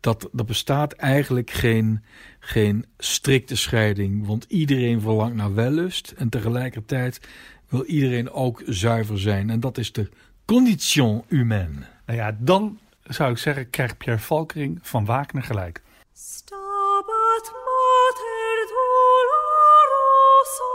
Dat 0.00 0.28
er 0.36 0.44
bestaat 0.44 0.92
eigenlijk 0.92 1.50
geen, 1.50 2.04
geen 2.38 2.84
strikte 2.98 3.56
scheiding, 3.56 4.26
want 4.26 4.44
iedereen 4.48 5.00
verlangt 5.00 5.36
naar 5.36 5.54
wellust 5.54 6.14
en 6.16 6.28
tegelijkertijd 6.28 7.20
wil 7.68 7.84
iedereen 7.84 8.30
ook 8.30 8.62
zuiver 8.66 9.20
zijn. 9.20 9.50
En 9.50 9.60
dat 9.60 9.78
is 9.78 9.92
de 9.92 10.08
condition 10.44 11.24
humaine. 11.28 11.86
Nou 12.06 12.18
ja, 12.18 12.36
dan 12.40 12.78
zou 13.08 13.30
ik 13.30 13.38
zeggen, 13.38 13.70
krijgt 13.70 13.98
Pierre 13.98 14.22
Valkering 14.22 14.78
van 14.82 15.04
Wagner 15.04 15.42
gelijk. 15.42 15.82
Stabat 16.12 17.52
mater 17.52 18.66
dolorosa, 18.72 20.74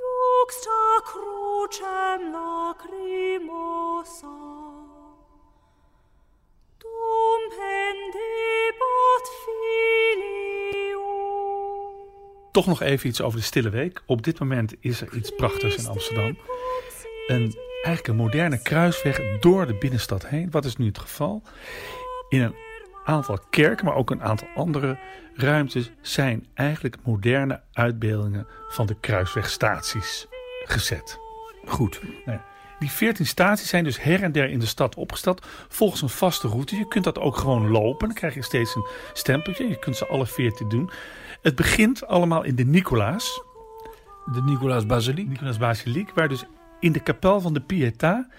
juxta 0.00 1.00
crucem 1.04 2.32
lacrimosa, 2.32 4.36
dum. 6.78 7.38
Toch 12.58 12.66
nog 12.66 12.80
even 12.80 13.08
iets 13.08 13.20
over 13.20 13.38
de 13.38 13.44
Stille 13.44 13.70
Week. 13.70 14.02
Op 14.06 14.22
dit 14.22 14.38
moment 14.38 14.74
is 14.80 15.00
er 15.00 15.14
iets 15.14 15.30
prachtigs 15.30 15.76
in 15.76 15.86
Amsterdam. 15.86 16.38
Een 17.26 17.54
eigenlijk 17.84 18.08
een 18.08 18.24
moderne 18.24 18.62
kruisweg 18.62 19.20
door 19.40 19.66
de 19.66 19.74
binnenstad 19.74 20.26
heen. 20.26 20.50
Wat 20.50 20.64
is 20.64 20.76
nu 20.76 20.86
het 20.86 20.98
geval? 20.98 21.42
In 22.28 22.40
een 22.40 22.54
aantal 23.04 23.38
kerken, 23.50 23.84
maar 23.84 23.94
ook 23.94 24.10
een 24.10 24.22
aantal 24.22 24.48
andere 24.54 24.98
ruimtes 25.34 25.90
zijn 26.00 26.46
eigenlijk 26.54 26.96
moderne 27.04 27.60
uitbeeldingen 27.72 28.46
van 28.68 28.86
de 28.86 28.96
kruiswegstaties 29.00 30.26
gezet. 30.64 31.18
Goed. 31.64 32.00
Nou, 32.24 32.38
die 32.78 32.90
14 32.90 33.26
staties 33.26 33.68
zijn 33.68 33.84
dus 33.84 34.02
her 34.02 34.22
en 34.22 34.32
der 34.32 34.50
in 34.50 34.58
de 34.58 34.66
stad 34.66 34.94
opgesteld 34.94 35.46
volgens 35.68 36.02
een 36.02 36.08
vaste 36.08 36.48
route. 36.48 36.76
Je 36.76 36.88
kunt 36.88 37.04
dat 37.04 37.18
ook 37.18 37.36
gewoon 37.36 37.70
lopen. 37.70 38.06
Dan 38.08 38.16
krijg 38.16 38.34
je 38.34 38.42
steeds 38.42 38.74
een 38.74 38.86
stempeltje. 39.12 39.68
Je 39.68 39.78
kunt 39.78 39.96
ze 39.96 40.06
alle 40.06 40.26
14 40.26 40.68
doen. 40.68 40.90
Het 41.42 41.54
begint 41.54 42.06
allemaal 42.06 42.42
in 42.42 42.54
de 42.54 42.64
Nicolaas. 42.64 43.42
De 44.24 44.42
Nicolaas 44.42 44.86
Basiliek. 44.86 45.28
Nicolaas 45.28 45.58
Basiliek, 45.58 46.10
waar 46.14 46.28
dus 46.28 46.44
in 46.80 46.92
de 46.92 47.00
kapel 47.00 47.40
van 47.40 47.54
de 47.54 47.62
Pietà, 47.62 48.32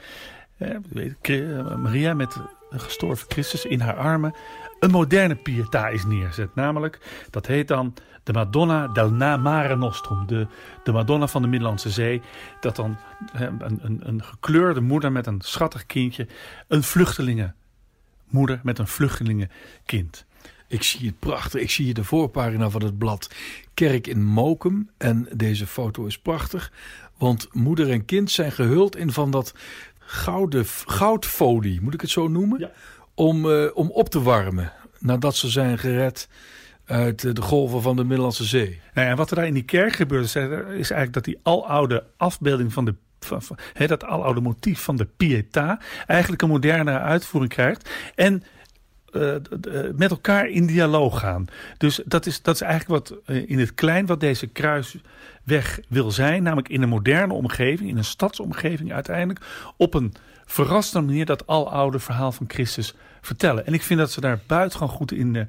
eh, 0.57 1.75
Maria 1.77 2.13
met 2.13 2.35
een 2.69 2.79
gestorven 2.79 3.25
Christus 3.29 3.65
in 3.65 3.79
haar 3.79 3.97
armen, 3.97 4.33
een 4.79 4.91
moderne 4.91 5.35
Pietà 5.35 5.93
is 5.93 6.05
neerzet. 6.05 6.55
Namelijk, 6.55 7.25
dat 7.29 7.45
heet 7.45 7.67
dan 7.67 7.93
de 8.23 8.33
Madonna 8.33 8.87
del 8.87 9.11
Mare 9.11 9.75
Nostrum, 9.75 10.27
de, 10.27 10.47
de 10.83 10.91
Madonna 10.91 11.27
van 11.27 11.41
de 11.41 11.47
Middellandse 11.47 11.89
Zee. 11.89 12.21
Dat 12.59 12.75
dan 12.75 12.97
een, 13.33 13.79
een, 13.81 13.99
een 14.03 14.23
gekleurde 14.23 14.81
moeder 14.81 15.11
met 15.11 15.27
een 15.27 15.41
schattig 15.41 15.85
kindje, 15.85 16.27
een 16.67 16.83
vluchtelingenmoeder 16.83 18.59
met 18.63 18.79
een 18.79 18.87
vluchtelingenkind. 18.87 20.25
Ik 20.67 20.83
zie 20.83 21.07
het 21.07 21.19
prachtig. 21.19 21.61
Ik 21.61 21.69
zie 21.69 21.85
hier 21.85 21.93
de 21.93 22.03
voorpagina 22.03 22.69
van 22.69 22.83
het 22.83 22.97
blad 22.97 23.35
Kerk 23.73 24.07
in 24.07 24.23
Mokum. 24.23 24.89
En 24.97 25.27
deze 25.33 25.67
foto 25.67 26.05
is 26.05 26.19
prachtig. 26.19 26.71
Want 27.19 27.47
moeder 27.51 27.89
en 27.89 28.05
kind 28.05 28.31
zijn 28.31 28.51
gehuld 28.51 28.95
in 28.95 29.11
van 29.11 29.31
dat 29.31 29.53
gouden, 29.99 30.65
goudfolie, 30.85 31.81
moet 31.81 31.93
ik 31.93 32.01
het 32.01 32.09
zo 32.09 32.27
noemen? 32.27 32.71
Om, 33.13 33.45
uh, 33.45 33.65
om 33.73 33.89
op 33.91 34.09
te 34.09 34.21
warmen 34.21 34.73
nadat 34.99 35.35
ze 35.35 35.49
zijn 35.49 35.77
gered 35.77 36.29
uit 36.85 37.35
de 37.35 37.41
golven 37.41 37.81
van 37.81 37.95
de 37.95 38.03
Middellandse 38.03 38.45
Zee. 38.45 38.81
Nou 38.93 39.07
ja, 39.07 39.15
wat 39.15 39.29
er 39.29 39.35
daar 39.35 39.47
in 39.47 39.53
die 39.53 39.63
kerk 39.63 39.93
gebeurt 39.93 40.25
is 40.25 40.35
eigenlijk 40.35 41.13
dat 41.13 41.23
die 41.23 41.39
aloude 41.43 42.03
afbeelding 42.17 42.73
van 42.73 42.85
de 42.85 42.95
van, 43.19 43.41
van, 43.41 43.57
dat 43.87 44.03
aloude 44.03 44.41
motief 44.41 44.79
van 44.79 44.95
de 44.95 45.07
Pietà 45.07 45.83
eigenlijk 46.07 46.41
een 46.41 46.49
moderne 46.49 46.99
uitvoering 46.99 47.53
krijgt. 47.53 47.89
En 48.15 48.43
uh, 49.11 49.35
met 49.95 50.11
elkaar 50.11 50.47
in 50.47 50.65
dialoog 50.65 51.19
gaan. 51.19 51.45
Dus 51.77 52.01
dat 52.05 52.25
is, 52.25 52.41
dat 52.41 52.55
is 52.55 52.61
eigenlijk 52.61 53.07
wat 53.07 53.19
uh, 53.25 53.49
in 53.49 53.59
het 53.59 53.73
klein 53.73 54.05
wat 54.05 54.19
deze 54.19 54.47
kruisweg 54.47 55.79
wil 55.87 56.11
zijn. 56.11 56.43
Namelijk 56.43 56.69
in 56.69 56.81
een 56.81 56.89
moderne 56.89 57.33
omgeving, 57.33 57.89
in 57.89 57.97
een 57.97 58.03
stadsomgeving 58.03 58.93
uiteindelijk. 58.93 59.45
Op 59.77 59.93
een 59.93 60.13
verrassende 60.45 61.07
manier 61.07 61.25
dat 61.25 61.47
aloude 61.47 61.99
verhaal 61.99 62.31
van 62.31 62.45
Christus 62.47 62.93
vertellen. 63.21 63.65
En 63.65 63.73
ik 63.73 63.81
vind 63.81 63.99
dat 63.99 64.11
ze 64.11 64.21
daar 64.21 64.39
buitengewoon 64.47 64.95
goed 64.95 65.11
in, 65.11 65.33
uh, 65.33 65.43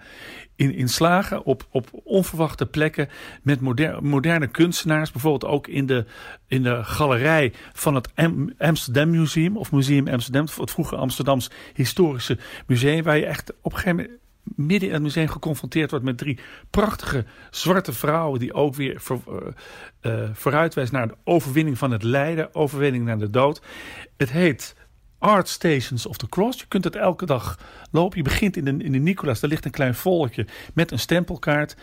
in, 0.60 0.74
in 0.74 0.88
slagen. 0.88 1.44
Op, 1.44 1.66
op 1.70 1.88
onverwachte 1.92 2.66
plekken 2.66 3.08
met 3.42 3.60
moderne, 3.60 4.00
moderne 4.00 4.46
kunstenaars. 4.46 5.10
Bijvoorbeeld 5.10 5.52
ook 5.52 5.66
in 5.66 5.86
de, 5.86 6.04
in 6.46 6.62
de 6.62 6.84
galerij 6.84 7.52
van 7.72 7.94
het 7.94 8.08
Amsterdam 8.58 9.10
Museum. 9.10 9.56
Of 9.56 9.72
Museum 9.72 10.08
Amsterdam. 10.08 10.46
Het 10.56 10.70
vroege 10.70 10.96
Amsterdams 10.96 11.50
Historische 11.74 12.38
Museum. 12.66 13.02
Waar 13.02 13.16
je 13.16 13.26
echt 13.26 13.52
op 13.62 13.72
een 13.72 13.78
gegeven 13.78 13.96
moment 13.96 14.18
midden 14.42 14.88
in 14.88 14.94
het 14.94 15.02
museum 15.02 15.28
geconfronteerd 15.28 15.90
wordt 15.90 16.04
met 16.04 16.18
drie 16.18 16.38
prachtige 16.70 17.24
zwarte 17.50 17.92
vrouwen 17.92 18.40
die 18.40 18.52
ook 18.52 18.74
weer 18.74 19.00
voor, 19.00 19.54
uh, 20.02 20.90
naar 20.90 21.08
de 21.08 21.16
overwinning 21.24 21.78
van 21.78 21.90
het 21.90 22.02
lijden, 22.02 22.54
overwinning 22.54 23.04
naar 23.04 23.18
de 23.18 23.30
dood. 23.30 23.62
Het 24.16 24.30
heet 24.30 24.74
Art 25.20 25.48
Stations 25.48 26.06
of 26.06 26.16
the 26.16 26.28
Cross. 26.28 26.58
Je 26.58 26.66
kunt 26.68 26.84
het 26.84 26.96
elke 26.96 27.26
dag 27.26 27.58
lopen. 27.90 28.16
Je 28.16 28.24
begint 28.24 28.56
in 28.56 28.64
de, 28.64 28.84
in 28.84 28.92
de 28.92 28.98
Nicolaas. 28.98 29.40
Daar 29.40 29.50
ligt 29.50 29.64
een 29.64 29.70
klein 29.70 29.94
volkje 29.94 30.46
met 30.74 30.90
een 30.90 30.98
stempelkaart. 30.98 31.76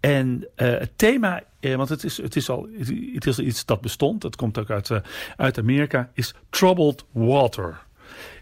En 0.00 0.48
uh, 0.56 0.78
het 0.78 0.90
thema, 0.96 1.42
uh, 1.60 1.74
want 1.74 1.88
het 1.88 2.04
is, 2.04 2.16
het, 2.16 2.36
is 2.36 2.48
al, 2.48 2.68
het 3.12 3.26
is 3.26 3.38
iets 3.38 3.64
dat 3.64 3.80
bestond. 3.80 4.22
Het 4.22 4.36
komt 4.36 4.58
ook 4.58 4.70
uit, 4.70 4.88
uh, 4.88 4.98
uit 5.36 5.58
Amerika. 5.58 6.10
Is 6.14 6.34
Troubled 6.50 7.04
Water. 7.12 7.82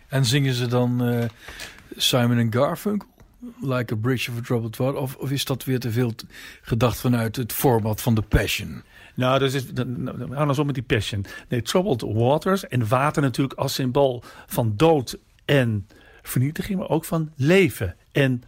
En 0.08 0.24
zingen 0.24 0.54
ze 0.54 0.66
dan 0.66 1.28
Simon 1.96 2.52
Garfunkel? 2.52 3.08
Like 3.60 3.92
a 3.92 3.96
Bridge 3.96 4.30
of 4.30 4.38
a 4.38 4.40
Troubled 4.40 4.76
Water? 4.76 5.00
Of, 5.00 5.16
of 5.16 5.30
is 5.30 5.44
dat 5.44 5.64
weer 5.64 5.78
te 5.78 5.90
veel 5.90 6.12
gedacht 6.62 7.00
vanuit 7.00 7.36
het 7.36 7.52
format 7.52 8.00
van 8.00 8.14
The 8.14 8.22
Passion? 8.22 8.82
Nou, 9.14 9.38
dus 9.38 9.54
is, 9.54 9.72
nou, 9.72 10.28
nou 10.28 10.64
met 10.64 10.74
die 10.74 10.84
passion. 10.84 11.24
Nee, 11.48 11.62
troubled 11.62 12.00
waters 12.00 12.68
en 12.68 12.88
water 12.88 13.22
natuurlijk 13.22 13.58
als 13.58 13.74
symbool 13.74 14.22
van 14.46 14.72
dood 14.76 15.18
en 15.44 15.88
vernietiging, 16.22 16.78
maar 16.78 16.88
ook 16.88 17.04
van 17.04 17.32
leven 17.36 17.96
en 18.12 18.42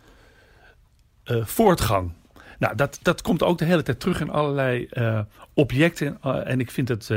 uh, 1.24 1.44
voortgang. 1.44 2.12
Nou, 2.58 2.76
dat, 2.76 2.98
dat 3.02 3.22
komt 3.22 3.42
ook 3.42 3.58
de 3.58 3.64
hele 3.64 3.82
tijd 3.82 4.00
terug 4.00 4.20
in 4.20 4.30
allerlei 4.30 4.88
uh, 4.92 5.20
objecten. 5.54 6.18
Uh, 6.24 6.50
en 6.50 6.60
ik 6.60 6.70
vind 6.70 6.88
het 6.88 7.10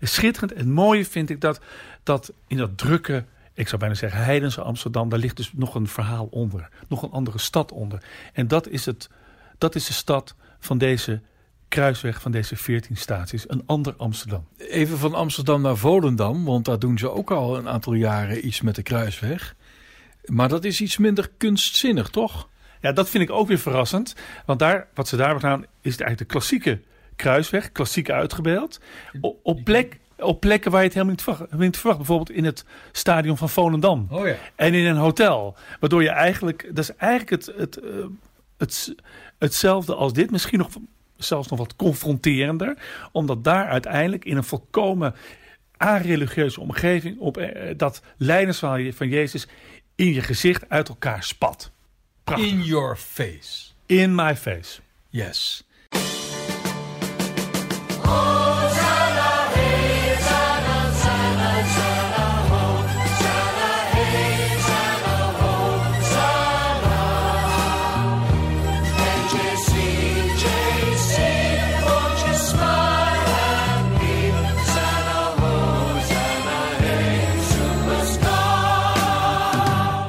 schitterend. 0.00 0.54
Het 0.56 0.66
mooie 0.66 1.04
vind 1.04 1.30
ik 1.30 1.40
dat, 1.40 1.60
dat 2.02 2.32
in 2.46 2.56
dat 2.56 2.78
drukke, 2.78 3.24
ik 3.54 3.68
zou 3.68 3.80
bijna 3.80 3.94
zeggen 3.94 4.24
heidense 4.24 4.60
Amsterdam... 4.60 5.08
daar 5.08 5.18
ligt 5.18 5.36
dus 5.36 5.52
nog 5.52 5.74
een 5.74 5.88
verhaal 5.88 6.28
onder. 6.30 6.68
Nog 6.88 7.02
een 7.02 7.10
andere 7.10 7.38
stad 7.38 7.72
onder. 7.72 8.02
En 8.32 8.48
dat 8.48 8.68
is, 8.68 8.86
het, 8.86 9.10
dat 9.58 9.74
is 9.74 9.86
de 9.86 9.92
stad 9.92 10.34
van 10.58 10.78
deze 10.78 11.20
kruisweg 11.74 12.20
van 12.20 12.32
deze 12.32 12.56
14 12.56 12.96
staties. 12.96 13.50
Een 13.50 13.62
ander 13.66 13.94
Amsterdam. 13.96 14.46
Even 14.58 14.98
van 14.98 15.14
Amsterdam 15.14 15.62
naar 15.62 15.76
Volendam, 15.76 16.44
want 16.44 16.64
daar 16.64 16.78
doen 16.78 16.98
ze 16.98 17.10
ook 17.10 17.30
al 17.30 17.56
een 17.56 17.68
aantal 17.68 17.92
jaren 17.92 18.46
iets 18.46 18.60
met 18.60 18.74
de 18.74 18.82
kruisweg. 18.82 19.54
Maar 20.24 20.48
dat 20.48 20.64
is 20.64 20.80
iets 20.80 20.98
minder 20.98 21.30
kunstzinnig, 21.36 22.08
toch? 22.08 22.48
Ja, 22.80 22.92
dat 22.92 23.10
vind 23.10 23.22
ik 23.24 23.30
ook 23.30 23.48
weer 23.48 23.58
verrassend. 23.58 24.14
Want 24.46 24.58
daar, 24.58 24.88
wat 24.94 25.08
ze 25.08 25.16
daar 25.16 25.26
hebben 25.26 25.44
gedaan, 25.44 25.64
is 25.80 25.92
het 25.92 26.00
eigenlijk 26.00 26.18
de 26.18 26.38
klassieke 26.38 26.80
kruisweg, 27.16 27.72
klassiek 27.72 28.10
uitgebeeld. 28.10 28.80
Op, 29.20 29.38
op, 29.42 29.64
plek, 29.64 29.98
op 30.18 30.40
plekken 30.40 30.70
waar 30.70 30.80
je 30.80 30.86
het 30.86 30.94
helemaal 30.94 31.14
niet 31.14 31.24
verwacht, 31.24 31.52
niet 31.52 31.76
verwacht. 31.76 31.98
Bijvoorbeeld 31.98 32.30
in 32.30 32.44
het 32.44 32.64
stadion 32.92 33.36
van 33.36 33.48
Volendam. 33.48 34.06
Oh 34.10 34.26
ja. 34.26 34.36
En 34.54 34.74
in 34.74 34.86
een 34.86 34.96
hotel. 34.96 35.56
Waardoor 35.80 36.02
je 36.02 36.10
eigenlijk, 36.10 36.66
dat 36.68 36.84
is 36.84 36.96
eigenlijk 36.96 37.30
het, 37.30 37.56
het, 37.56 37.78
uh, 37.84 38.04
het, 38.56 38.94
hetzelfde 39.38 39.94
als 39.94 40.12
dit. 40.12 40.30
Misschien 40.30 40.58
nog 40.58 40.68
zelfs 41.26 41.48
nog 41.48 41.58
wat 41.58 41.76
confronterender. 41.76 42.76
Omdat 43.12 43.44
daar 43.44 43.66
uiteindelijk 43.66 44.24
in 44.24 44.36
een 44.36 44.44
volkomen 44.44 45.14
areligieuze 45.76 46.60
omgeving 46.60 47.18
op 47.18 47.38
uh, 47.38 47.48
dat 47.76 48.02
leidersverhaal 48.16 48.92
van 48.92 49.08
Jezus 49.08 49.46
in 49.94 50.12
je 50.12 50.22
gezicht 50.22 50.68
uit 50.68 50.88
elkaar 50.88 51.22
spat. 51.22 51.70
Prachtig. 52.24 52.50
In 52.50 52.62
your 52.62 52.96
face. 52.96 53.70
In 53.86 54.14
my 54.14 54.36
face. 54.36 54.80
Yes. 55.08 55.66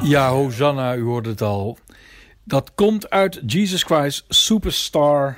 Ja, 0.05 0.29
Hosanna, 0.29 0.95
u 0.95 1.01
hoort 1.01 1.25
het 1.25 1.41
al. 1.41 1.77
Dat 2.43 2.71
komt 2.75 3.09
uit 3.09 3.41
Jesus 3.45 3.83
Christ 3.83 4.25
Superstar. 4.27 5.37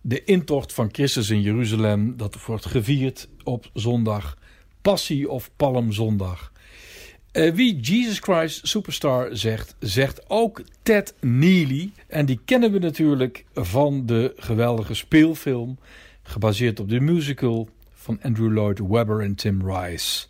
De 0.00 0.24
intocht 0.24 0.72
van 0.72 0.88
Christus 0.92 1.30
in 1.30 1.40
Jeruzalem. 1.40 2.16
Dat 2.16 2.44
wordt 2.44 2.66
gevierd 2.66 3.28
op 3.44 3.70
zondag. 3.72 4.36
Passie 4.82 5.30
of 5.30 5.50
Palmzondag. 5.56 6.52
Uh, 7.32 7.54
wie 7.54 7.80
Jesus 7.80 8.18
Christ 8.18 8.68
Superstar 8.68 9.28
zegt, 9.36 9.76
zegt 9.78 10.30
ook 10.30 10.62
Ted 10.82 11.14
Neely. 11.20 11.90
En 12.06 12.26
die 12.26 12.40
kennen 12.44 12.72
we 12.72 12.78
natuurlijk 12.78 13.44
van 13.54 14.06
de 14.06 14.32
geweldige 14.36 14.94
speelfilm. 14.94 15.78
Gebaseerd 16.22 16.80
op 16.80 16.88
de 16.88 17.00
musical 17.00 17.68
van 17.92 18.18
Andrew 18.22 18.52
Lloyd 18.52 18.78
Webber 18.78 19.20
en 19.20 19.34
Tim 19.34 19.70
Rice. 19.70 20.26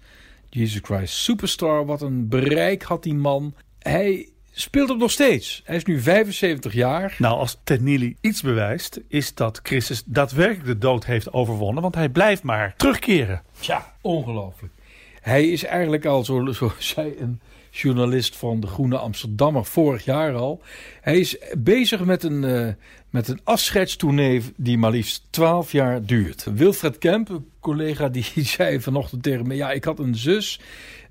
Jesus 0.51 0.81
Christ 0.83 1.15
Superstar, 1.15 1.87
wat 1.87 2.03
een 2.03 2.29
bereik 2.29 2.83
had 2.83 3.03
die 3.03 3.15
man. 3.15 3.55
Hij 3.79 4.29
speelt 4.53 4.89
hem 4.89 4.99
nog 4.99 5.11
steeds. 5.11 5.63
Hij 5.65 5.77
is 5.77 5.85
nu 5.85 6.01
75 6.01 6.73
jaar. 6.73 7.15
Nou, 7.19 7.39
als 7.39 7.61
Ted 7.65 7.81
Neely 7.81 8.17
iets 8.21 8.43
bewijst, 8.43 9.01
is 9.09 9.35
dat 9.35 9.61
Christus 9.63 10.03
daadwerkelijk 10.05 10.67
de 10.67 10.79
dood 10.79 11.05
heeft 11.05 11.33
overwonnen. 11.33 11.83
Want 11.83 11.95
hij 11.95 12.09
blijft 12.09 12.43
maar 12.43 12.75
terugkeren. 12.77 13.43
Tja, 13.61 13.95
ongelooflijk. 14.01 14.73
Hij 15.21 15.49
is 15.49 15.65
eigenlijk 15.65 16.05
al, 16.05 16.25
zo, 16.25 16.53
zo 16.53 16.73
zei 16.79 17.15
een 17.19 17.41
journalist 17.81 18.37
van 18.37 18.61
de 18.61 18.67
Groene 18.67 18.99
Amsterdammer 18.99 19.65
vorig 19.65 20.05
jaar 20.05 20.35
al. 20.35 20.63
Hij 21.01 21.19
is 21.19 21.37
bezig 21.59 22.05
met 22.05 22.23
een, 22.23 22.43
uh, 22.43 22.69
met 23.11 23.29
een 23.29 23.41
afscheidstournee 23.45 24.43
die 24.57 24.79
maar 24.79 24.91
liefst 24.91 25.23
12 25.31 25.73
jaar 25.73 26.05
duurt. 26.05 26.47
Wilfred 26.55 26.99
Kemp, 26.99 27.29
een 27.29 27.49
collega, 27.61 28.09
die 28.09 28.27
zei 28.57 28.81
vanochtend 28.81 29.23
tegen 29.23 29.47
me: 29.47 29.55
Ja, 29.55 29.71
ik 29.71 29.85
had 29.85 29.99
een 29.99 30.15
zus. 30.15 30.61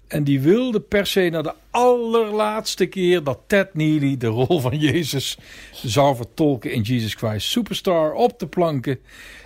En 0.08 0.24
die 0.24 0.42
wilde 0.42 0.80
per 0.80 1.06
se 1.06 1.30
naar 1.30 1.44
de 1.44 1.54
allerlaatste 1.70 2.86
keer 2.86 3.24
dat 3.24 3.40
Ted 3.48 3.74
Neely 3.74 4.18
de 4.18 4.28
rol 4.28 4.60
van 4.60 4.78
Jezus 4.80 5.38
zou 5.72 6.16
vertolken 6.16 6.72
in 6.72 6.82
Jesus 6.82 7.14
Christ 7.14 7.48
Superstar 7.48 8.14
op 8.14 8.40
de 8.40 8.48
planken. 8.48 9.00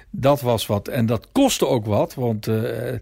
Dat 0.10 0.41
was 0.41 0.65
wat. 0.65 0.88
En 0.88 1.05
dat 1.05 1.27
kostte 1.31 1.67
ook 1.67 1.86
wat, 1.86 2.13
want 2.13 2.47
uh, 2.47 2.93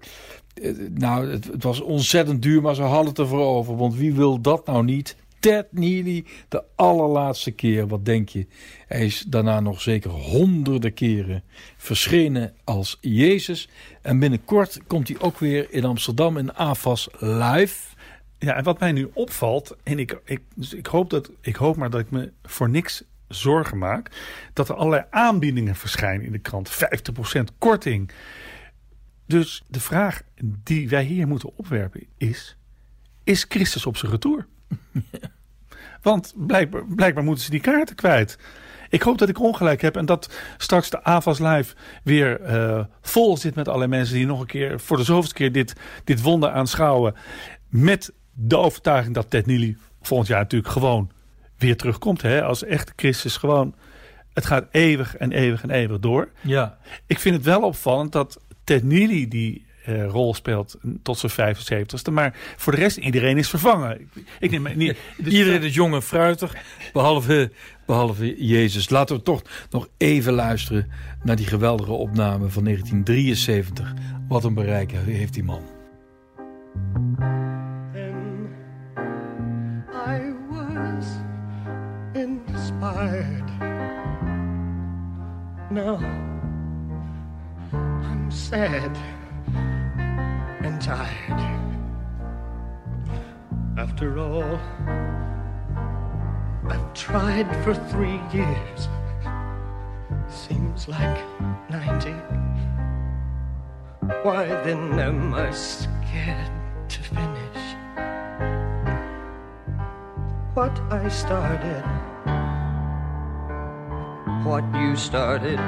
nou, 0.89 1.31
het, 1.31 1.45
het, 1.45 1.63
was 1.63 1.81
ontzettend 1.81 2.41
duur, 2.41 2.61
maar 2.61 2.75
ze 2.75 2.81
hadden 2.81 3.09
het 3.09 3.19
ervoor 3.19 3.45
over. 3.45 3.75
Want 3.77 3.95
wie 3.95 4.13
wil 4.13 4.41
dat 4.41 4.65
nou 4.65 4.83
niet? 4.83 5.15
Ted 5.39 5.67
Neely, 5.71 6.25
de 6.47 6.63
allerlaatste 6.75 7.51
keer, 7.51 7.87
wat 7.87 8.05
denk 8.05 8.29
je? 8.29 8.47
Hij 8.87 9.05
is 9.05 9.25
daarna 9.27 9.59
nog 9.59 9.81
zeker 9.81 10.09
honderden 10.09 10.93
keren 10.93 11.43
verschenen 11.77 12.53
als 12.63 12.97
Jezus. 13.01 13.69
En 14.01 14.19
binnenkort 14.19 14.79
komt 14.87 15.07
hij 15.07 15.17
ook 15.19 15.39
weer 15.39 15.67
in 15.69 15.85
Amsterdam 15.85 16.37
in 16.37 16.53
AFAS 16.53 17.09
live. 17.19 17.95
Ja, 18.39 18.55
en 18.55 18.63
wat 18.63 18.79
mij 18.79 18.91
nu 18.91 19.09
opvalt, 19.13 19.75
en 19.83 19.99
ik, 19.99 20.19
ik, 20.25 20.41
dus 20.55 20.73
ik, 20.73 20.85
hoop 20.85 21.09
dat, 21.09 21.31
ik 21.41 21.55
hoop 21.55 21.75
maar 21.75 21.89
dat 21.89 21.99
ik 21.99 22.11
me 22.11 22.31
voor 22.43 22.69
niks 22.69 23.03
zorgen 23.27 23.77
maak, 23.77 24.11
dat 24.53 24.69
er 24.69 24.75
allerlei 24.75 25.03
aanbiedingen 25.09 25.75
verschijnen 25.75 26.25
in 26.25 26.31
de 26.31 26.39
krant. 26.39 26.71
50% 26.71 27.41
korting. 27.57 28.11
Dus 29.29 29.63
de 29.67 29.79
vraag 29.79 30.21
die 30.63 30.89
wij 30.89 31.03
hier 31.03 31.27
moeten 31.27 31.57
opwerpen 31.57 32.05
is: 32.17 32.57
is 33.23 33.45
Christus 33.49 33.85
op 33.85 33.97
zijn 33.97 34.11
retour? 34.11 34.47
Want 36.01 36.33
blijkbaar, 36.35 36.85
blijkbaar 36.85 37.23
moeten 37.23 37.43
ze 37.43 37.49
die 37.49 37.59
kaarten 37.59 37.95
kwijt. 37.95 38.37
Ik 38.89 39.01
hoop 39.01 39.17
dat 39.17 39.29
ik 39.29 39.39
ongelijk 39.39 39.81
heb 39.81 39.97
en 39.97 40.05
dat 40.05 40.33
straks 40.57 40.89
de 40.89 41.03
AVAS 41.03 41.39
Live 41.39 41.75
weer 42.03 42.41
uh, 42.41 42.85
vol 43.01 43.37
zit 43.37 43.55
met 43.55 43.67
allerlei 43.67 43.89
mensen 43.89 44.15
die 44.15 44.25
nog 44.25 44.39
een 44.39 44.45
keer 44.45 44.79
voor 44.79 44.97
de 44.97 45.03
zoveelste 45.03 45.33
keer 45.33 45.51
dit, 45.51 45.73
dit 46.03 46.21
wonder 46.21 46.49
aanschouwen. 46.49 47.15
Met 47.67 48.13
de 48.33 48.57
overtuiging 48.57 49.15
dat 49.15 49.29
Ted 49.29 49.45
Neely 49.45 49.77
volgend 50.01 50.29
jaar 50.29 50.41
natuurlijk 50.41 50.71
gewoon 50.71 51.11
weer 51.57 51.77
terugkomt. 51.77 52.21
Hè? 52.21 52.43
Als 52.43 52.63
echte 52.63 52.93
Christus 52.95 53.37
gewoon. 53.37 53.75
Het 54.33 54.45
gaat 54.45 54.67
eeuwig 54.71 55.17
en 55.17 55.31
eeuwig 55.31 55.63
en 55.63 55.69
eeuwig 55.69 55.99
door. 55.99 56.31
Ja. 56.41 56.77
Ik 57.05 57.19
vind 57.19 57.35
het 57.35 57.45
wel 57.45 57.61
opvallend 57.61 58.11
dat 58.11 58.39
Ted 58.69 58.83
Neely 58.83 59.27
die 59.27 59.65
uh, 59.87 60.05
rol 60.05 60.33
speelt 60.33 60.77
tot 61.03 61.17
zijn 61.17 61.55
75ste. 61.55 62.11
Maar 62.11 62.35
voor 62.57 62.73
de 62.73 62.79
rest, 62.79 62.97
iedereen 62.97 63.37
is 63.37 63.49
vervangen. 63.49 64.01
Ik, 64.01 64.07
ik 64.39 64.51
neem, 64.51 64.77
niet, 64.77 64.97
dus 65.17 65.33
iedereen 65.39 65.63
is 65.63 65.73
jong 65.73 65.93
en 65.93 66.01
fruitig, 66.01 66.55
behalve, 66.93 67.51
behalve 67.85 68.45
Jezus. 68.45 68.89
Laten 68.89 69.15
we 69.15 69.21
toch 69.21 69.41
nog 69.69 69.87
even 69.97 70.33
luisteren 70.33 70.91
naar 71.23 71.35
die 71.35 71.45
geweldige 71.45 71.91
opname 71.91 72.49
van 72.49 72.63
1973. 72.63 73.93
Wat 74.27 74.43
een 74.43 74.53
bereik 74.53 74.91
heeft 74.91 75.33
die 75.33 75.43
man. 75.43 75.61
Then 77.93 78.53
I 80.07 80.33
was 80.49 81.05
inspired. 82.13 83.49
Now 85.71 86.38
sad. 88.39 88.97
and 90.61 90.81
tired. 90.81 91.41
After 93.77 94.17
all, 94.19 94.59
I've 96.69 96.93
tried 96.93 97.47
for 97.63 97.73
three 97.73 98.19
years. 98.33 98.87
Seems 100.27 100.87
like 100.87 101.19
90. 101.69 102.11
Why 104.23 104.45
then 104.65 104.99
am 104.99 105.33
I 105.33 105.51
scared 105.51 106.51
to 106.89 106.99
finish 107.01 107.61
what 110.53 110.77
I 110.91 111.07
started? 111.09 111.83
What 114.43 114.63
you 114.75 114.95
started, 114.95 115.59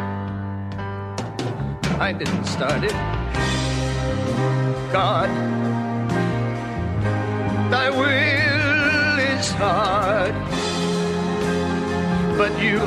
I 2.01 2.13
didn't 2.13 2.45
start 2.45 2.83
it. 2.83 2.93
God. 4.91 5.29
Thy 7.69 7.91
will 7.91 9.19
is 9.19 9.51
hard, 9.51 10.33
but 12.39 12.59
you 12.59 12.79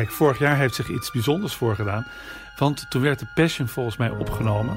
Kijk, 0.00 0.12
vorig 0.12 0.38
jaar 0.38 0.56
heeft 0.56 0.74
zich 0.74 0.88
iets 0.88 1.10
bijzonders 1.10 1.54
voorgedaan. 1.54 2.06
Want 2.58 2.86
toen 2.90 3.02
werd 3.02 3.18
de 3.18 3.26
Passion 3.34 3.68
volgens 3.68 3.96
mij 3.96 4.10
opgenomen 4.10 4.76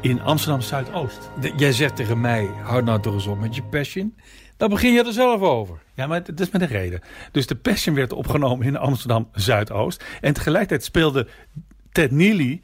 in 0.00 0.20
Amsterdam 0.20 0.60
Zuidoost. 0.60 1.30
Jij 1.56 1.72
zegt 1.72 1.96
tegen 1.96 2.20
mij, 2.20 2.50
houd 2.62 2.84
nou 2.84 3.00
toch 3.00 3.14
eens 3.14 3.26
op 3.26 3.40
met 3.40 3.54
je 3.54 3.62
Passion. 3.62 4.16
Dan 4.56 4.68
begin 4.68 4.92
je 4.92 5.04
er 5.04 5.12
zelf 5.12 5.40
over. 5.40 5.82
Ja, 5.94 6.06
maar 6.06 6.24
dat 6.24 6.40
is 6.40 6.50
met 6.50 6.60
een 6.60 6.68
reden. 6.68 7.00
Dus 7.32 7.46
de 7.46 7.56
Passion 7.56 7.94
werd 7.94 8.12
opgenomen 8.12 8.66
in 8.66 8.76
Amsterdam 8.76 9.28
Zuidoost. 9.32 10.04
En 10.20 10.32
tegelijkertijd 10.32 10.84
speelde 10.84 11.26
Ted 11.92 12.10
Neely 12.10 12.60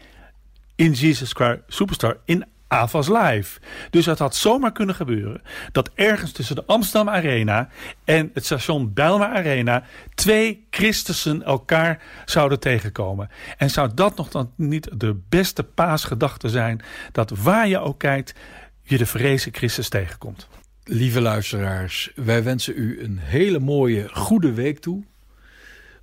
in 0.74 0.92
Jesus 0.92 1.33
Christ 1.33 1.61
Superstar 1.66 2.16
in 2.24 2.44
AFAS 2.74 3.08
Live. 3.08 3.60
Dus 3.90 4.06
het 4.06 4.18
had 4.18 4.37
zomaar 4.37 4.72
kunnen 4.72 4.94
gebeuren 4.94 5.42
dat 5.72 5.90
ergens 5.94 6.32
tussen 6.32 6.56
de 6.56 6.64
Amsterdam 6.66 7.14
Arena 7.14 7.68
en 8.04 8.30
het 8.34 8.44
station 8.44 8.92
Bijlmer 8.92 9.26
Arena 9.26 9.84
twee 10.14 10.66
Christussen 10.70 11.42
elkaar 11.42 12.02
zouden 12.24 12.60
tegenkomen. 12.60 13.30
En 13.56 13.70
zou 13.70 13.90
dat 13.94 14.16
nog 14.16 14.28
dan 14.28 14.50
niet 14.56 14.88
de 15.00 15.20
beste 15.28 15.62
paasgedachte 15.62 16.48
zijn 16.48 16.80
dat 17.12 17.30
waar 17.30 17.68
je 17.68 17.78
ook 17.78 17.98
kijkt 17.98 18.34
je 18.82 18.98
de 18.98 19.06
vrezen 19.06 19.54
Christus 19.54 19.88
tegenkomt? 19.88 20.48
Lieve 20.84 21.20
luisteraars, 21.20 22.12
wij 22.14 22.42
wensen 22.42 22.74
u 22.76 23.02
een 23.02 23.18
hele 23.18 23.58
mooie, 23.58 24.08
goede 24.12 24.52
week 24.52 24.78
toe. 24.78 25.02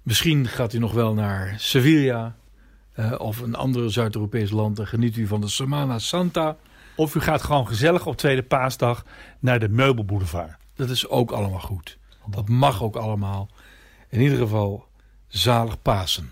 Misschien 0.01 0.47
gaat 0.47 0.73
u 0.73 0.77
nog 0.77 0.93
wel 0.93 1.13
naar 1.13 1.53
Sevilla 1.57 2.35
uh, 3.01 3.19
of 3.19 3.39
een 3.39 3.55
ander 3.55 3.91
Zuid-Europees 3.91 4.51
land 4.51 4.79
en 4.79 4.87
geniet 4.87 5.17
u 5.17 5.27
van 5.27 5.41
de 5.41 5.47
Semana 5.47 5.99
Santa. 5.99 6.57
Of 6.95 7.15
u 7.15 7.19
gaat 7.19 7.43
gewoon 7.43 7.67
gezellig 7.67 8.05
op 8.05 8.17
Tweede 8.17 8.43
Paasdag 8.43 9.05
naar 9.39 9.59
de 9.59 9.69
Meubelboulevard. 9.69 10.57
Dat 10.75 10.89
is 10.89 11.07
ook 11.07 11.31
allemaal 11.31 11.59
goed. 11.59 11.97
Dat 12.25 12.49
mag 12.49 12.83
ook 12.83 12.95
allemaal. 12.95 13.49
In 14.09 14.21
ieder 14.21 14.37
geval, 14.37 14.85
zalig 15.27 15.81
Pasen. 15.81 16.29